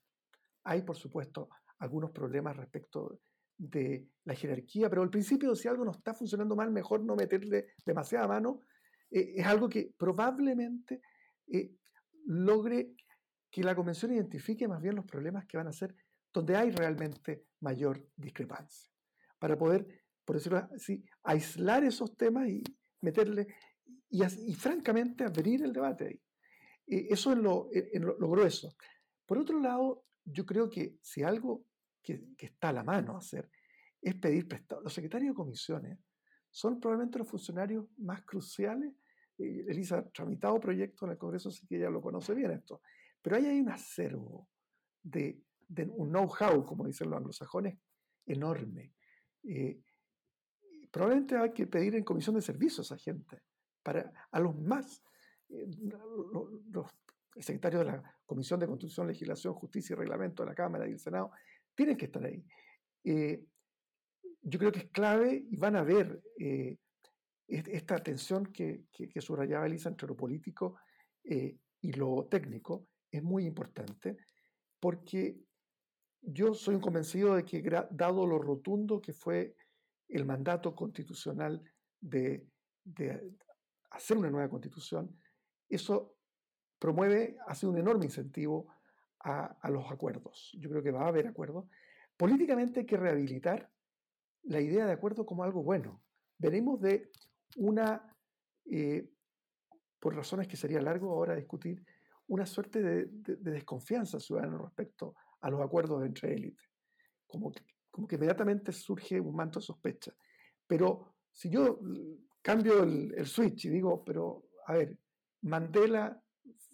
[0.64, 1.50] Hay, por supuesto,
[1.80, 3.20] algunos problemas respecto
[3.56, 7.68] de la jerarquía, pero al principio, si algo no está funcionando mal, mejor no meterle
[7.86, 8.62] demasiada mano.
[9.12, 11.02] Eh, es algo que probablemente
[11.48, 11.76] eh,
[12.26, 12.96] logre
[13.52, 15.96] que la Convención identifique más bien los problemas que van a ser
[16.34, 18.92] donde hay realmente mayor discrepancia,
[19.40, 19.88] para poder,
[20.26, 22.64] por decirlo así, aislar esos temas y
[23.02, 23.48] meterle,
[24.10, 26.22] y, y francamente abrir el debate ahí.
[26.88, 28.76] Eh, eso es lo, lo, grueso.
[29.26, 31.66] Por otro lado, yo creo que si algo
[32.02, 33.50] que, está a la mano hacer
[34.02, 34.82] es pedir prestado.
[34.82, 36.00] Los secretarios de comisiones
[36.50, 38.94] son probablemente los funcionarios más cruciales.
[39.38, 42.82] Eh, Elisa ha tramitado proyectos en el Congreso, así que ella lo conoce bien esto.
[43.22, 44.50] Pero ahí hay un acervo
[45.04, 45.44] de,
[45.90, 47.78] un know-how, como dicen los anglosajones,
[48.26, 48.94] enorme.
[49.44, 49.82] Eh,
[50.92, 53.42] probablemente hay que pedir en comisión de servicios a gente,
[53.84, 55.04] para, a los más eh,
[55.50, 56.88] los,
[57.40, 61.00] secretarios de la Comisión de Constitución, Legislación, Justicia y Reglamento de la Cámara y el
[61.00, 61.32] Senado,
[61.76, 62.44] tienen que estar ahí.
[63.04, 63.44] Eh,
[64.42, 66.78] yo creo que es clave y van a ver eh,
[67.48, 68.86] esta tensión que,
[69.20, 70.78] subrayaba Elisa entre lo político
[71.24, 74.18] eh, y lo técnico, es muy importante
[74.80, 75.38] porque
[76.22, 79.56] yo soy un convencido de que dado lo rotundo que fue
[80.10, 81.62] el mandato constitucional
[82.02, 82.46] de
[83.92, 85.16] hacer una nueva constitución,
[85.70, 86.16] eso
[86.80, 88.68] promueve, hace un enorme incentivo
[89.20, 90.56] a, a, los acuerdos.
[90.60, 91.66] Yo creo que va a haber acuerdos.
[92.16, 93.70] Políticamente hay que rehabilitar
[94.44, 96.02] la idea de acuerdo como algo bueno.
[96.38, 97.12] Veremos de
[97.58, 98.16] una,
[98.66, 99.10] eh,
[100.00, 101.84] por razones que sería largo ahora discutir,
[102.28, 103.08] una suerte de,
[103.40, 106.66] desconfianza ciudadana respecto a los acuerdos entre élites.
[107.26, 110.14] Como que, inmediatamente surge un manto de sospecha.
[110.66, 111.80] Pero si yo
[112.42, 114.98] cambio el, el switch y digo, pero a ver,
[115.48, 116.22] Mandela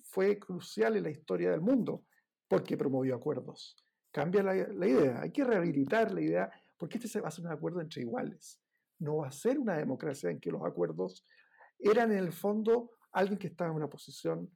[0.04, 2.06] fue crucial en la historia del mundo
[2.48, 3.76] porque promovió acuerdos.
[4.12, 7.52] Cambia la, idea, hay que rehabilitar la idea porque este se va a hacer un
[7.52, 8.60] acuerdo entre iguales.
[9.00, 11.26] No va a ser una democracia en que los acuerdos
[11.80, 14.50] eran en el fondo alguien que estaba en una posición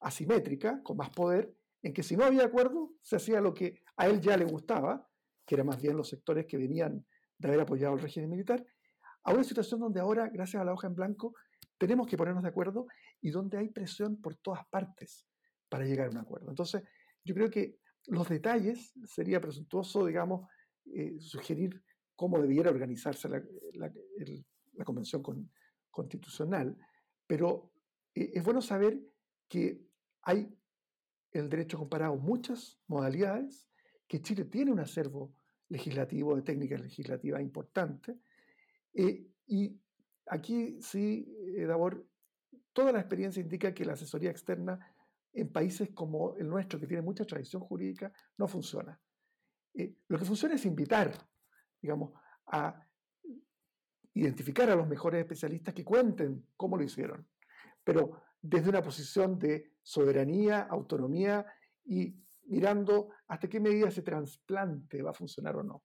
[0.00, 4.08] asimétrica, con más poder, en que si no había acuerdo, se hacía lo que a
[4.08, 5.08] él ya le gustaba,
[5.46, 7.04] que eran más bien los sectores que venían
[7.38, 8.64] de haber apoyado el régimen militar,
[9.22, 11.34] a una situación donde ahora, gracias a la hoja en blanco,
[11.78, 12.86] tenemos que ponernos de acuerdo
[13.20, 15.26] y donde hay presión por todas partes
[15.68, 16.50] para llegar a un acuerdo.
[16.50, 16.82] Entonces,
[17.24, 20.48] yo creo que los detalles sería presuntuoso, digamos,
[20.86, 21.82] eh, sugerir
[22.16, 23.42] cómo debiera organizarse la,
[23.74, 25.22] la, convención
[25.90, 26.76] constitucional,
[27.26, 27.72] pero
[28.14, 29.00] eh, es bueno saber
[29.48, 29.86] que
[30.22, 30.56] hay
[31.32, 33.68] el derecho comparado muchas modalidades,
[34.06, 35.34] que Chile tiene un acervo
[35.68, 38.18] legislativo, de técnicas legislativas importante,
[38.94, 39.78] eh, y
[40.26, 41.30] aquí sí,
[41.66, 42.06] Davor,
[42.78, 44.78] toda la experiencia indica que la asesoría externa
[45.32, 48.96] en países como el nuestro, que tiene mucha tradición jurídica, no funciona.
[49.74, 51.10] Eh, lo que funciona es invitar,
[51.82, 52.12] digamos,
[52.46, 52.80] a
[54.14, 57.26] identificar a los mejores especialistas que cuenten cómo lo hicieron,
[57.82, 61.44] pero desde una posición de soberanía, autonomía
[61.84, 62.14] y
[62.44, 65.82] mirando hasta qué medida ese trasplante va a funcionar o no.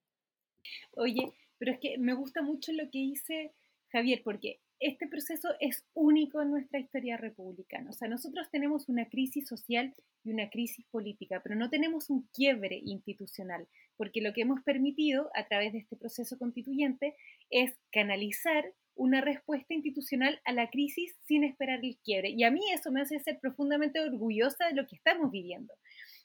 [0.92, 3.52] Oye, pero es que me gusta mucho lo que dice
[3.90, 7.88] Javier, porque este proceso es único en nuestra historia republicana.
[7.88, 12.28] O sea, nosotros tenemos una crisis social y una crisis política, pero no tenemos un
[12.34, 13.66] quiebre institucional,
[13.96, 17.14] porque lo que hemos permitido a través de este proceso constituyente
[17.48, 22.30] es canalizar una respuesta institucional a la crisis sin esperar el quiebre.
[22.36, 25.72] Y a mí eso me hace ser profundamente orgullosa de lo que estamos viviendo,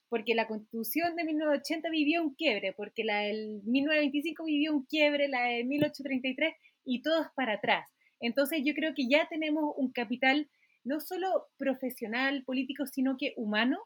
[0.10, 5.30] porque la constitución de 1980 vivió un quiebre, porque la del 1925 vivió un quiebre,
[5.30, 7.90] la de 1833 y todos para atrás.
[8.20, 10.50] Entonces yo creo que ya tenemos un capital
[10.84, 13.78] no solo profesional, político, sino que humano,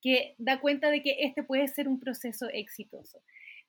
[0.00, 3.22] que da cuenta de que este puede ser un proceso exitoso.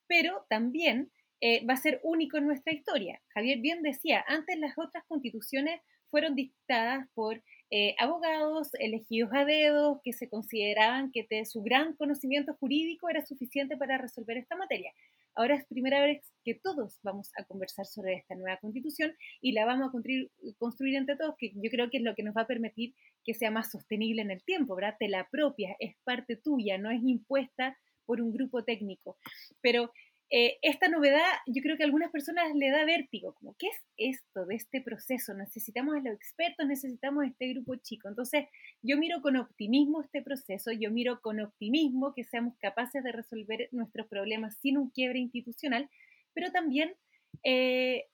[0.07, 3.21] Pero también eh, va a ser único en nuestra historia.
[3.29, 9.99] Javier bien decía, antes las otras constituciones fueron dictadas por eh, abogados elegidos a dedo
[10.03, 14.93] que se consideraban que su gran conocimiento jurídico era suficiente para resolver esta materia.
[15.35, 19.65] Ahora es primera vez que todos vamos a conversar sobre esta nueva constitución y la
[19.65, 22.41] vamos a construir, construir, entre todos, que yo creo que es lo que nos va
[22.41, 22.93] a permitir
[23.23, 24.95] que sea más sostenible en el tiempo, ¿verdad?
[24.99, 29.17] Te la propia, es parte tuya, no es impuesta por un grupo técnico.
[29.61, 29.91] Pero
[30.29, 33.83] eh, esta novedad yo creo que a algunas personas le da vértigo, como, ¿qué es
[33.97, 35.33] esto de este proceso?
[35.33, 38.09] Necesitamos a los expertos, necesitamos este grupo chico.
[38.09, 38.45] Entonces,
[38.81, 43.69] yo miro con optimismo este proceso, yo miro con optimismo que seamos capaces de resolver
[43.71, 45.89] nuestros problemas sin un quiebre institucional,
[46.33, 46.95] pero también
[47.43, 48.05] eh,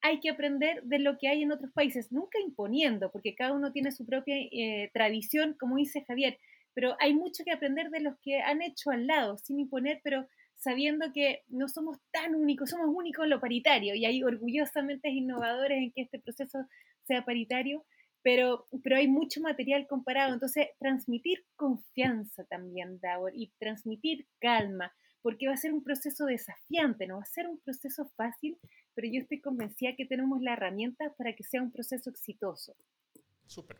[0.00, 3.72] hay que aprender de lo que hay en otros países, nunca imponiendo, porque cada uno
[3.72, 6.38] tiene su propia eh, tradición, como dice Javier,
[6.74, 10.28] pero hay mucho que aprender de los que han hecho al lado, sin imponer, pero
[10.64, 15.78] sabiendo que no somos tan únicos, somos únicos en lo paritario y hay orgullosamente innovadores
[15.78, 16.58] en que este proceso
[17.06, 17.84] sea paritario,
[18.22, 20.32] pero, pero hay mucho material comparado.
[20.32, 27.06] Entonces, transmitir confianza también, Davor, y transmitir calma, porque va a ser un proceso desafiante,
[27.06, 28.58] no va a ser un proceso fácil,
[28.94, 32.74] pero yo estoy convencida que tenemos la herramienta para que sea un proceso exitoso.
[33.46, 33.76] Súper.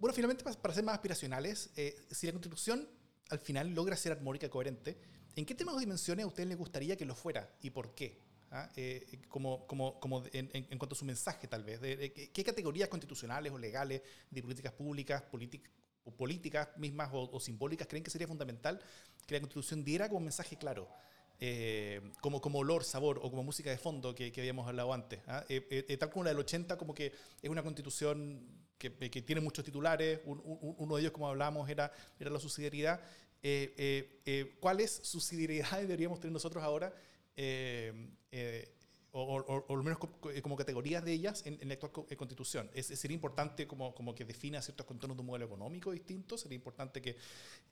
[0.00, 2.88] Bueno, finalmente, para ser más aspiracionales, eh, si la Constitución
[3.30, 4.98] al final logra ser armónica y coherente,
[5.34, 8.24] ¿en qué temas o dimensiones a usted le gustaría que lo fuera y por qué?
[8.50, 8.70] ¿Ah?
[8.76, 11.80] Eh, como, como, como en, en, cuanto a su mensaje, tal vez.
[12.32, 15.24] ¿Qué categorías constitucionales o legales de políticas públicas,
[16.04, 18.80] o políticas mismas o, simbólicas creen que sería fundamental
[19.26, 20.88] que la Constitución diera como mensaje claro?
[21.40, 25.20] Eh, como, como olor, sabor o como música de fondo que, que habíamos hablado antes.
[25.26, 25.44] ¿ah?
[25.98, 27.12] tal como la del 80, como que
[27.42, 28.46] es una constitución
[28.78, 33.00] que, que tiene muchos titulares, uno de ellos, como hablábamos, era, era la subsidiariedad.
[34.60, 36.94] ¿Cuáles subsidiariedades deberíamos tener nosotros ahora?
[39.18, 39.98] O, o, al menos
[40.34, 42.68] eh, como categorías de ellas en, la actual eh, constitución.
[42.74, 46.56] Es, sería importante como, como que defina ciertos contornos de un modelo económico distinto, sería
[46.56, 47.16] importante que...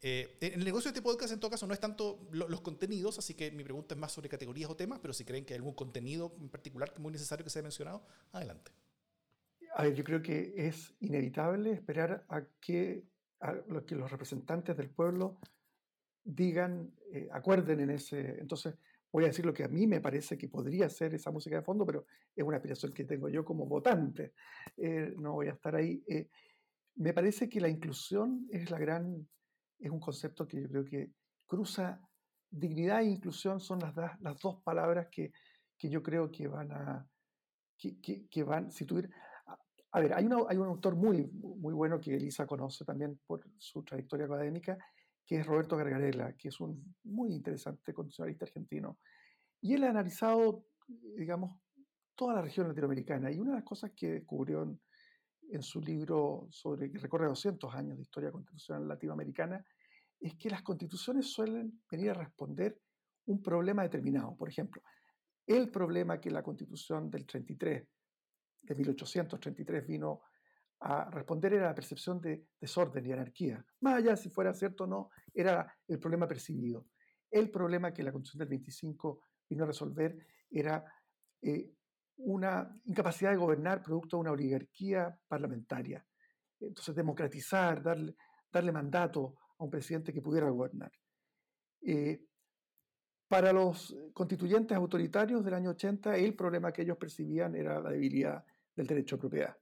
[0.01, 3.19] Eh, en el negocio de este podcast en todo caso no es tanto los contenidos,
[3.19, 5.59] así que mi pregunta es más sobre categorías o temas, pero si creen que hay
[5.59, 8.73] algún contenido en particular que muy necesario que se haya mencionado, adelante.
[9.77, 13.05] A ver, yo creo que es inevitable esperar a que,
[13.41, 15.41] a lo que los representantes del pueblo
[16.23, 16.95] digan,
[17.33, 18.39] acuerden en ese...
[18.41, 18.77] Entonces,
[19.15, 21.63] voy a decir lo que a mí me parece que podría ser esa música de
[21.63, 22.05] fondo, pero
[22.35, 24.33] es una aspiración que tengo yo como votante.
[24.77, 26.03] Eh, no voy a estar ahí.
[26.09, 26.29] Eh,
[26.97, 29.25] me parece que la inclusión es la gran,
[29.79, 31.13] es un concepto que yo creo que
[31.47, 32.01] cruza
[32.51, 35.33] dignidad e inclusión son las, las dos palabras que,
[35.79, 37.09] que, yo creo que van a,
[37.79, 39.11] que, que, van, si tuviera,
[39.93, 43.85] a, ver, hay, hay un autor muy, muy bueno que Elisa conoce también por su
[43.85, 44.77] trayectoria académica,
[45.27, 48.99] que es Roberto Gargarella, que es un muy interesante constitucionalista argentino.
[49.61, 50.67] Y él ha analizado,
[51.17, 51.59] digamos,
[52.15, 53.31] toda la región latinoamericana.
[53.31, 54.81] Y una de las cosas que descubrió en,
[55.63, 59.65] su libro sobre que recorre 200 años de historia constitucional latinoamericana
[60.19, 62.81] es que las constituciones suelen venir a responder
[63.27, 64.35] un problema determinado.
[64.37, 64.83] Por ejemplo,
[65.47, 67.87] el problema que la constitución del 33,
[68.63, 70.23] de 1833, vino
[70.87, 73.65] a responder era la percepción de desorden y anarquía.
[73.81, 76.89] Más allá si fuera cierto o no, era el problema percibido.
[77.31, 80.19] El problema que la Constitución del 25 vino a resolver
[80.51, 80.85] era
[81.41, 81.73] eh,
[82.17, 86.07] una incapacidad de gobernar producto de una oligarquía parlamentaria.
[86.61, 88.15] Entonces, democratizar, darle,
[88.53, 90.93] darle mandato a un presidente que pudiera gobernar.
[91.81, 92.27] Eh,
[93.27, 98.45] para los constituyentes autoritarios del año 80, el problema que ellos percibían era la debilidad
[98.77, 99.57] del derecho a propiedad.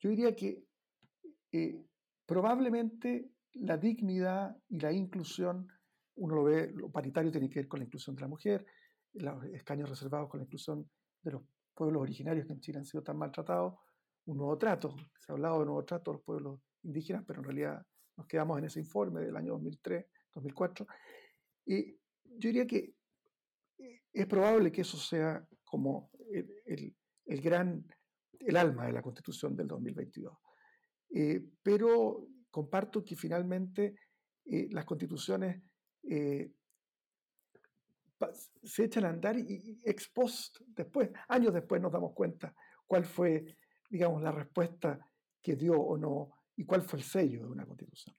[0.00, 0.64] Yo diría que
[1.52, 1.84] eh,
[2.26, 5.68] probablemente la dignidad y la inclusión,
[6.16, 8.66] uno lo ve, lo paritario tiene que ver con la inclusión de la mujer,
[9.14, 10.88] los escaños reservados con la inclusión
[11.22, 11.42] de los
[11.74, 13.74] pueblos originarios que en Chile han sido tan maltratados,
[14.26, 17.44] un nuevo trato, se ha hablado de nuevo trato a los pueblos indígenas, pero en
[17.44, 17.86] realidad
[18.16, 20.86] nos quedamos en ese informe del año 2003, 2004.
[21.66, 22.94] Y yo diría que
[23.78, 26.94] eh, es probable que eso sea como el,
[27.24, 27.86] el gran
[28.40, 30.36] el alma de la Constitución del 2022.
[31.10, 33.96] Eh, pero comparto que finalmente
[34.44, 35.62] eh, las constituciones
[36.02, 36.50] eh,
[38.62, 42.54] se echan a andar y, ex post, después, años después nos damos cuenta
[42.86, 43.56] cuál fue,
[43.88, 44.98] digamos, la respuesta
[45.40, 48.16] que dio o no y cuál fue el sello de una constitución.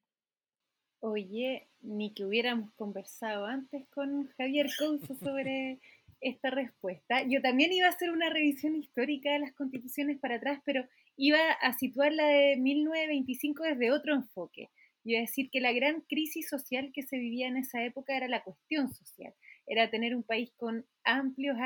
[1.02, 5.80] Oye, ni que hubiéramos conversado antes con Javier Couso sobre
[6.22, 7.24] esta respuesta.
[7.28, 10.86] Yo también iba a hacer una revisión histórica de las constituciones para atrás, pero
[11.18, 14.70] iba a situar la de 1925 desde otro enfoque.
[15.04, 18.28] Iba a decir que la gran crisis social que se vivía en esa época era
[18.28, 19.34] la cuestión social,
[19.66, 21.58] era tener un país con amplios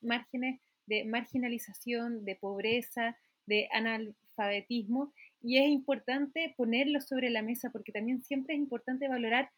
[0.00, 7.92] márgenes de marginalización, de pobreza, de analfabetismo, y es importante ponerlo sobre la mesa porque
[7.92, 9.50] también siempre es importante valorar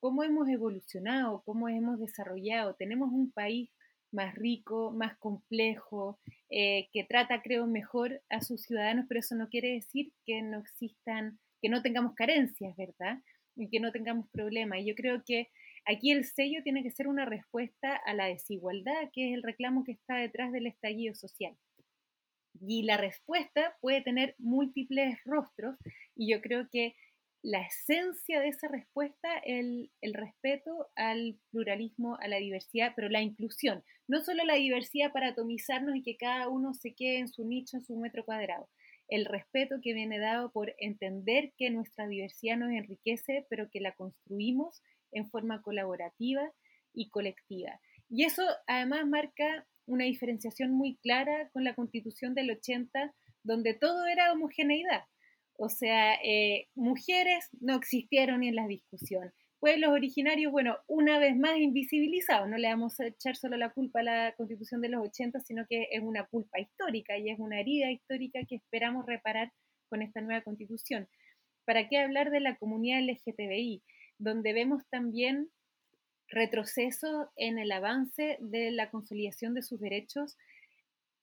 [0.00, 2.74] cómo hemos evolucionado, cómo hemos desarrollado.
[2.74, 3.70] Tenemos un país
[4.12, 6.18] más rico, más complejo,
[6.50, 10.60] eh, que trata, creo, mejor a sus ciudadanos, pero eso no quiere decir que no
[10.60, 13.18] existan, que no tengamos carencias, ¿verdad?
[13.56, 14.80] Y que no tengamos problemas.
[14.80, 15.48] Y yo creo que
[15.84, 19.84] aquí el sello tiene que ser una respuesta a la desigualdad, que es el reclamo
[19.84, 21.56] que está detrás del estallido social.
[22.60, 25.76] Y la respuesta puede tener múltiples rostros,
[26.16, 26.94] y yo creo que
[27.42, 33.22] la esencia de esa respuesta, el, el respeto al pluralismo, a la diversidad, pero la
[33.22, 33.84] inclusión.
[34.08, 37.76] No solo la diversidad para atomizarnos y que cada uno se quede en su nicho,
[37.76, 38.68] en su metro cuadrado.
[39.08, 43.92] El respeto que viene dado por entender que nuestra diversidad nos enriquece, pero que la
[43.92, 44.82] construimos
[45.12, 46.52] en forma colaborativa
[46.92, 47.80] y colectiva.
[48.10, 53.14] Y eso además marca una diferenciación muy clara con la constitución del 80,
[53.44, 55.04] donde todo era homogeneidad
[55.58, 59.32] o sea, eh, mujeres no existieron en la discusión.
[59.58, 62.48] Pueblos originarios, bueno, una vez más invisibilizados.
[62.48, 65.66] No le vamos a echar solo la culpa a la constitución de los 80, sino
[65.68, 69.52] que es una culpa histórica y es una herida histórica que esperamos reparar
[69.88, 71.08] con esta nueva constitución.
[71.64, 73.82] ¿Para qué hablar de la comunidad LGTBI?
[74.18, 75.50] Donde vemos también
[76.28, 80.36] retroceso en el avance de la consolidación de sus derechos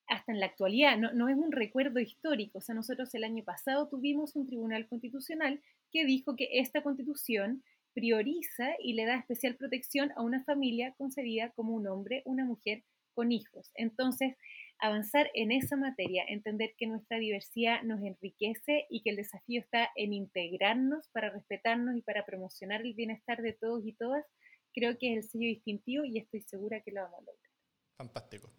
[0.08, 2.58] hasta en la actualidad, no, es un recuerdo histórico.
[2.58, 7.62] O sea, nosotros el año pasado tuvimos un tribunal constitucional que dijo que esta constitución
[7.94, 12.84] prioriza y le da especial protección a una familia concebida como un hombre, una mujer
[13.14, 13.70] con hijos.
[13.74, 14.36] Entonces,
[14.78, 19.88] avanzar en esa materia, entender que nuestra diversidad nos enriquece y que el desafío está
[19.96, 24.24] en integrarnos para respetarnos y para promocionar el bienestar de todos y todas,
[24.74, 27.50] creo que es el sello distintivo y estoy segura que lo vamos a lograr.
[27.96, 28.52] Fantástico.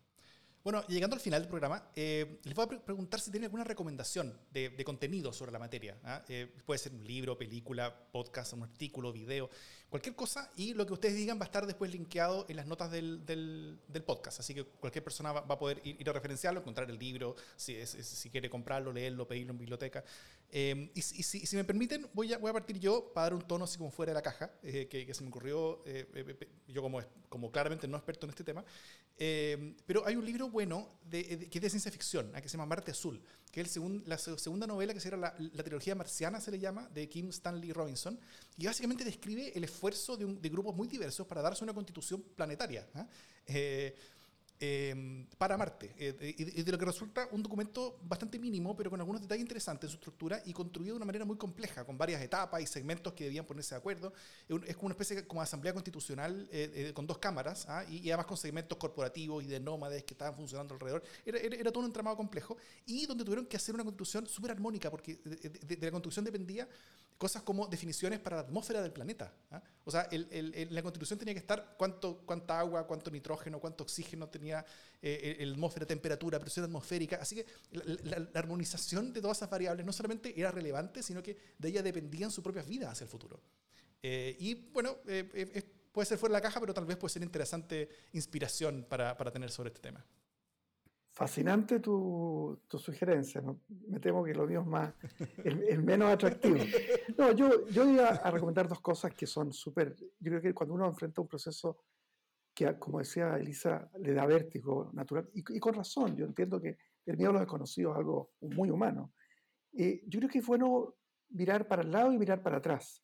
[0.67, 4.37] Bueno, llegando al final del programa, eh, les voy a preguntar si tienen alguna recomendación
[4.51, 5.97] de, contenido sobre la materia.
[6.03, 6.25] ¿ah?
[6.27, 9.49] Eh, puede ser un libro, película, podcast, un artículo, video,
[9.89, 10.51] cualquier cosa.
[10.57, 14.03] Y lo que ustedes digan va a estar después linkeado en las notas del, del,
[14.05, 14.41] podcast.
[14.41, 18.29] Así que cualquier persona va, a poder ir, a referenciarlo, encontrar el libro, si, si
[18.29, 20.03] quiere comprarlo, leerlo, pedirlo en biblioteca.
[20.51, 23.41] Eh, y, si, si, me permiten, voy a, voy a partir yo para dar un
[23.41, 25.81] tono así como fuera de la caja, que, que, se me ocurrió,
[26.67, 26.99] yo como,
[27.29, 28.65] como claramente no experto en este tema.
[29.85, 32.89] pero hay un libro bueno de, que es de ciencia ficción, que se llama Marte
[32.89, 36.89] Azul, que es la segunda novela que será la, la, trilogía marciana, se le llama,
[36.89, 38.19] de Kim Stanley Robinson,
[38.57, 42.87] y básicamente describe el esfuerzo de, de grupos muy diversos para darse una constitución planetaria.
[42.95, 43.07] ¿ah?
[43.45, 43.95] Eh,
[44.59, 48.99] Em, para Marte, eh, y, de lo que resulta un documento bastante mínimo, pero con
[48.99, 52.19] algunos detalles interesantes en su estructura y construido de una manera muy compleja, con varias
[52.23, 54.13] etapas y segmentos que debían ponerse de acuerdo.
[54.65, 57.85] Es como una especie de, como asamblea constitucional eh, eh, con dos cámaras ¿ah?
[57.87, 61.03] y, además con segmentos corporativos y de nómades que estaban funcionando alrededor.
[61.23, 64.89] Era, era, todo un entramado complejo y donde tuvieron que hacer una constitución súper armónica,
[64.89, 66.67] porque de, la constitución dependía
[67.19, 69.31] cosas como definiciones para la atmósfera del planeta.
[69.51, 69.61] ¿ah?
[69.85, 74.46] O sea, la constitución tenía que estar cuánto, cuánta agua, cuánto nitrógeno, cuánto oxígeno tenía
[74.51, 77.17] eh, el atmósfera, temperatura, presión atmosférica.
[77.21, 81.69] Así que la, armonización de todas esas variables no solamente era relevante, sino que de
[81.69, 83.39] ella dependían sus propias vidas hacia el futuro.
[84.01, 87.23] Eh, y bueno, eh, puede ser fuera de la caja, pero tal vez puede ser
[87.23, 90.05] interesante inspiración para, para tener sobre este tema.
[91.17, 93.41] Fascinante tu, tu sugerencia.
[93.87, 94.93] Me temo que lo mío es más,
[95.43, 96.57] el, menos atractivo.
[97.17, 99.95] No, yo, yo iba a recomendar dos cosas que son súper.
[100.19, 101.79] Yo creo que cuando uno enfrenta un proceso
[102.57, 107.15] que, como decía Elisa, le da vértigo natural, y, con razón, yo entiendo que el
[107.15, 109.13] miedo a lo desconocido es algo muy humano.
[109.73, 110.95] Eh, yo creo que es bueno
[111.29, 113.03] mirar para el lado y mirar para atrás.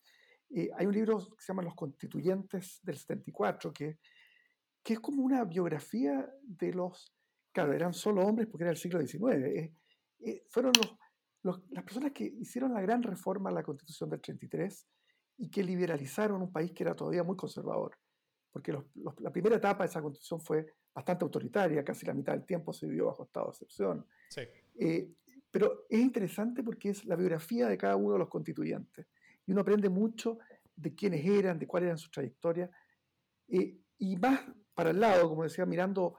[0.49, 3.99] Eh, hay un libro que se llama Los Constituyentes del 74, que,
[4.82, 7.14] que es como una biografía de los
[7.54, 9.36] claro, eran solo hombres porque era el siglo XIX.
[9.45, 9.74] Eh,
[10.20, 10.74] eh, fueron
[11.43, 14.88] las personas que hicieron la gran reforma a la Constitución del 33
[15.38, 17.97] y que liberalizaron un país que era todavía muy conservador.
[18.54, 18.72] Porque
[19.20, 22.86] la primera etapa de esa Constitución fue bastante autoritaria, casi la mitad del tiempo se
[22.86, 24.06] vivió bajo estado de excepción.
[24.80, 25.10] Eh,
[25.49, 29.08] pero es interesante porque es la biografía de cada uno de los constituyentes.
[29.47, 30.38] Y uno aprende mucho
[30.76, 32.70] de quiénes eran, de cuál eran sus trayectorias.
[33.47, 34.41] y más
[34.76, 36.16] para el lado, como decía, mirando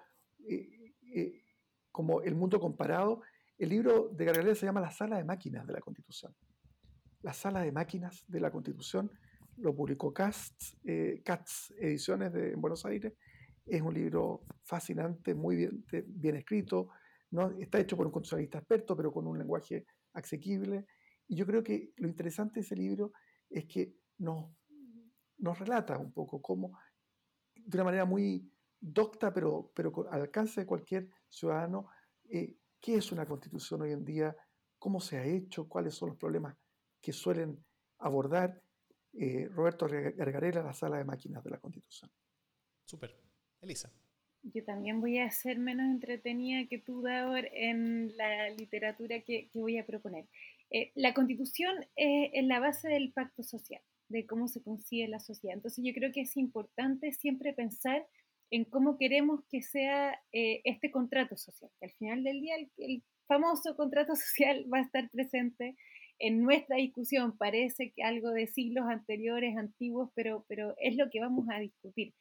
[0.48, 1.42] eh,
[1.92, 3.22] como El mundo comparado,
[3.56, 6.34] el libro de Gargalea se llama La sala de máquinas de la Constitución.
[7.22, 9.12] La sala de máquinas de la Constitución
[9.58, 11.22] lo publicó Katz, eh,
[11.78, 13.12] Ediciones de, en Buenos Aires.
[13.66, 16.88] Es un libro fascinante, muy bien, bien escrito.
[17.30, 17.50] ¿no?
[17.58, 20.86] Está hecho por un constitucionalista experto, pero con un lenguaje asequible.
[21.26, 23.12] Y yo creo que lo interesante de ese libro
[23.48, 24.50] es que nos,
[25.38, 26.78] nos relata un poco cómo,
[27.54, 28.50] de una manera muy
[28.80, 31.88] docta, pero, pero al alcance de cualquier ciudadano,
[32.28, 34.36] eh, qué es una constitución hoy en día,
[34.78, 36.56] cómo se ha hecho, cuáles son los problemas
[37.00, 37.64] que suelen
[37.98, 38.62] abordar
[39.18, 42.10] eh, Roberto Gargarela, la sala de máquinas de la constitución.
[42.84, 43.16] Súper.
[43.60, 43.90] Elisa.
[44.42, 49.78] Yo también voy a ser menos entretenida que tú, Davor, en la literatura que, voy
[49.78, 50.26] a proponer.
[50.70, 55.56] Eh, la constitución es la base del pacto social, de cómo se consigue la sociedad.
[55.56, 58.06] Entonces yo creo que es importante siempre pensar
[58.50, 63.02] en cómo queremos que sea eh, este contrato social, que al final del día el,
[63.26, 65.76] famoso contrato social va a estar presente
[66.18, 67.36] en nuestra discusión.
[67.36, 72.14] Parece que algo de siglos anteriores, antiguos, pero, pero es lo que vamos a discutir.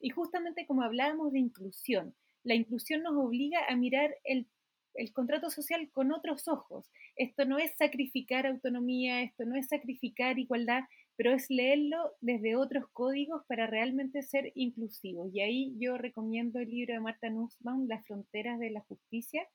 [0.00, 4.46] Y justamente como hablábamos de inclusión, la inclusión nos obliga a mirar el,
[4.94, 6.90] el contrato social con otros ojos.
[7.16, 10.84] Esto no es sacrificar autonomía, esto no es sacrificar igualdad,
[11.16, 15.28] pero es leerlo desde otros códigos para realmente ser inclusivo.
[15.32, 19.46] Y ahí yo recomiendo el libro de Marta Nussbaum, Las fronteras de la justicia,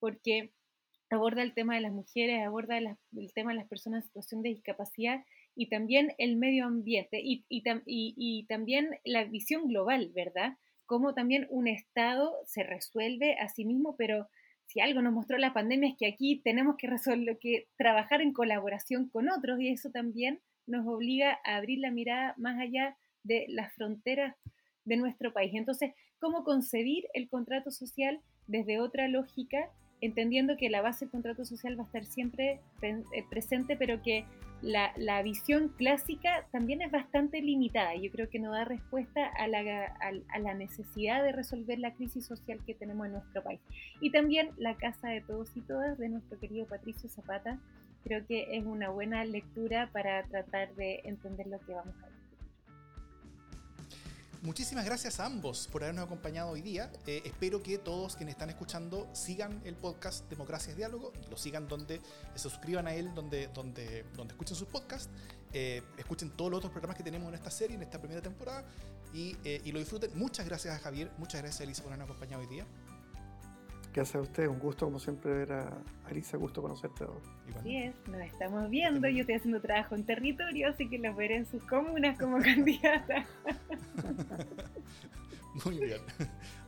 [0.00, 0.52] porque
[1.10, 4.50] aborda el tema de las mujeres, aborda el tema de las personas en situación de
[4.50, 10.56] discapacidad y también el medio ambiente y, y, también la visión global, ¿verdad?
[10.86, 14.28] Cómo también un Estado se resuelve a sí mismo, pero
[14.66, 18.32] si algo nos mostró la pandemia es que aquí tenemos que, resolver, que trabajar en
[18.32, 23.46] colaboración con otros y eso también nos obliga a abrir la mirada más allá de
[23.48, 24.36] las fronteras
[24.84, 25.52] de nuestro país.
[25.54, 29.70] Entonces, ¿cómo concebir el contrato social desde otra lógica
[30.00, 34.24] entendiendo que la base del contrato social va a estar siempre eh, presente, pero que
[34.62, 37.94] la, visión clásica también es bastante limitada.
[37.94, 42.74] Yo creo que no da respuesta a la, necesidad de resolver la crisis social que
[42.74, 43.60] tenemos en nuestro país.
[44.00, 47.58] Y también La Casa de Todos y Todas de nuestro querido Patricio Zapata.
[48.04, 52.07] Creo que es una buena lectura para tratar de entender lo que vamos a.
[54.40, 56.92] Muchísimas gracias a ambos por habernos acompañado hoy día.
[57.06, 61.66] Eh, espero que todos quienes están escuchando sigan el podcast Democracia es Diálogo, lo sigan
[61.66, 62.00] donde
[62.34, 65.10] se suscriban a él, donde, donde, donde escuchen sus podcasts,
[65.52, 68.64] eh, escuchen todos los otros programas que tenemos en esta serie, en esta primera temporada
[69.12, 70.12] y, eh, y lo disfruten.
[70.14, 72.64] Muchas gracias a Javier, muchas gracias a Elisa por habernos acompañado hoy día.
[73.98, 77.04] Gracias a usted, un gusto como siempre ver a Elisa, gusto conocerte.
[77.58, 81.38] Así es, nos estamos viendo, yo estoy haciendo trabajo en territorio, así que los veré
[81.38, 83.26] en sus comunas como candidata.
[85.64, 86.00] Muy bien.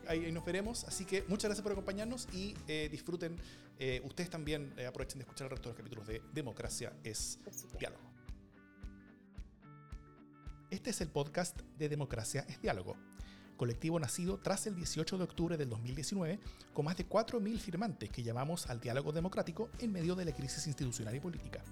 [0.09, 0.83] Ahí, nos veremos.
[0.87, 3.37] Así que muchas gracias por acompañarnos y eh, disfruten.
[3.78, 7.39] Eh, ustedes también eh, aprovechen de escuchar el resto de los capítulos de Democracia es
[7.78, 8.11] Diálogo.
[10.68, 12.97] Este es el podcast de Democracia es Diálogo
[13.61, 16.41] colectivo nacido tras el 18 de octubre del 2019,
[16.73, 20.67] con más de 4.000 firmantes que llamamos al diálogo democrático en medio de la crisis
[20.67, 21.63] institucional y política.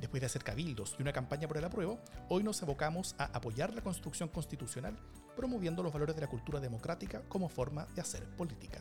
[0.00, 1.98] Después de hacer cabildos y una campaña por el apruebo,
[2.28, 4.96] hoy nos abocamos a apoyar la construcción constitucional,
[5.34, 8.80] promoviendo los valores de la cultura democrática como forma de hacer política.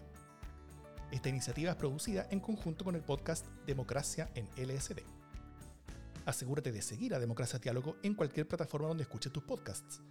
[1.09, 4.99] Esta iniciativa es producida en conjunto con el podcast Democracia en LSD.
[6.27, 10.03] Asegúrate de seguir a Democracia Diálogo en cualquier plataforma donde escuches tus podcasts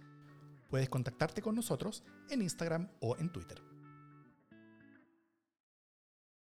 [0.69, 3.68] Puedes contactarte con nosotros en Instagram o en Twitter.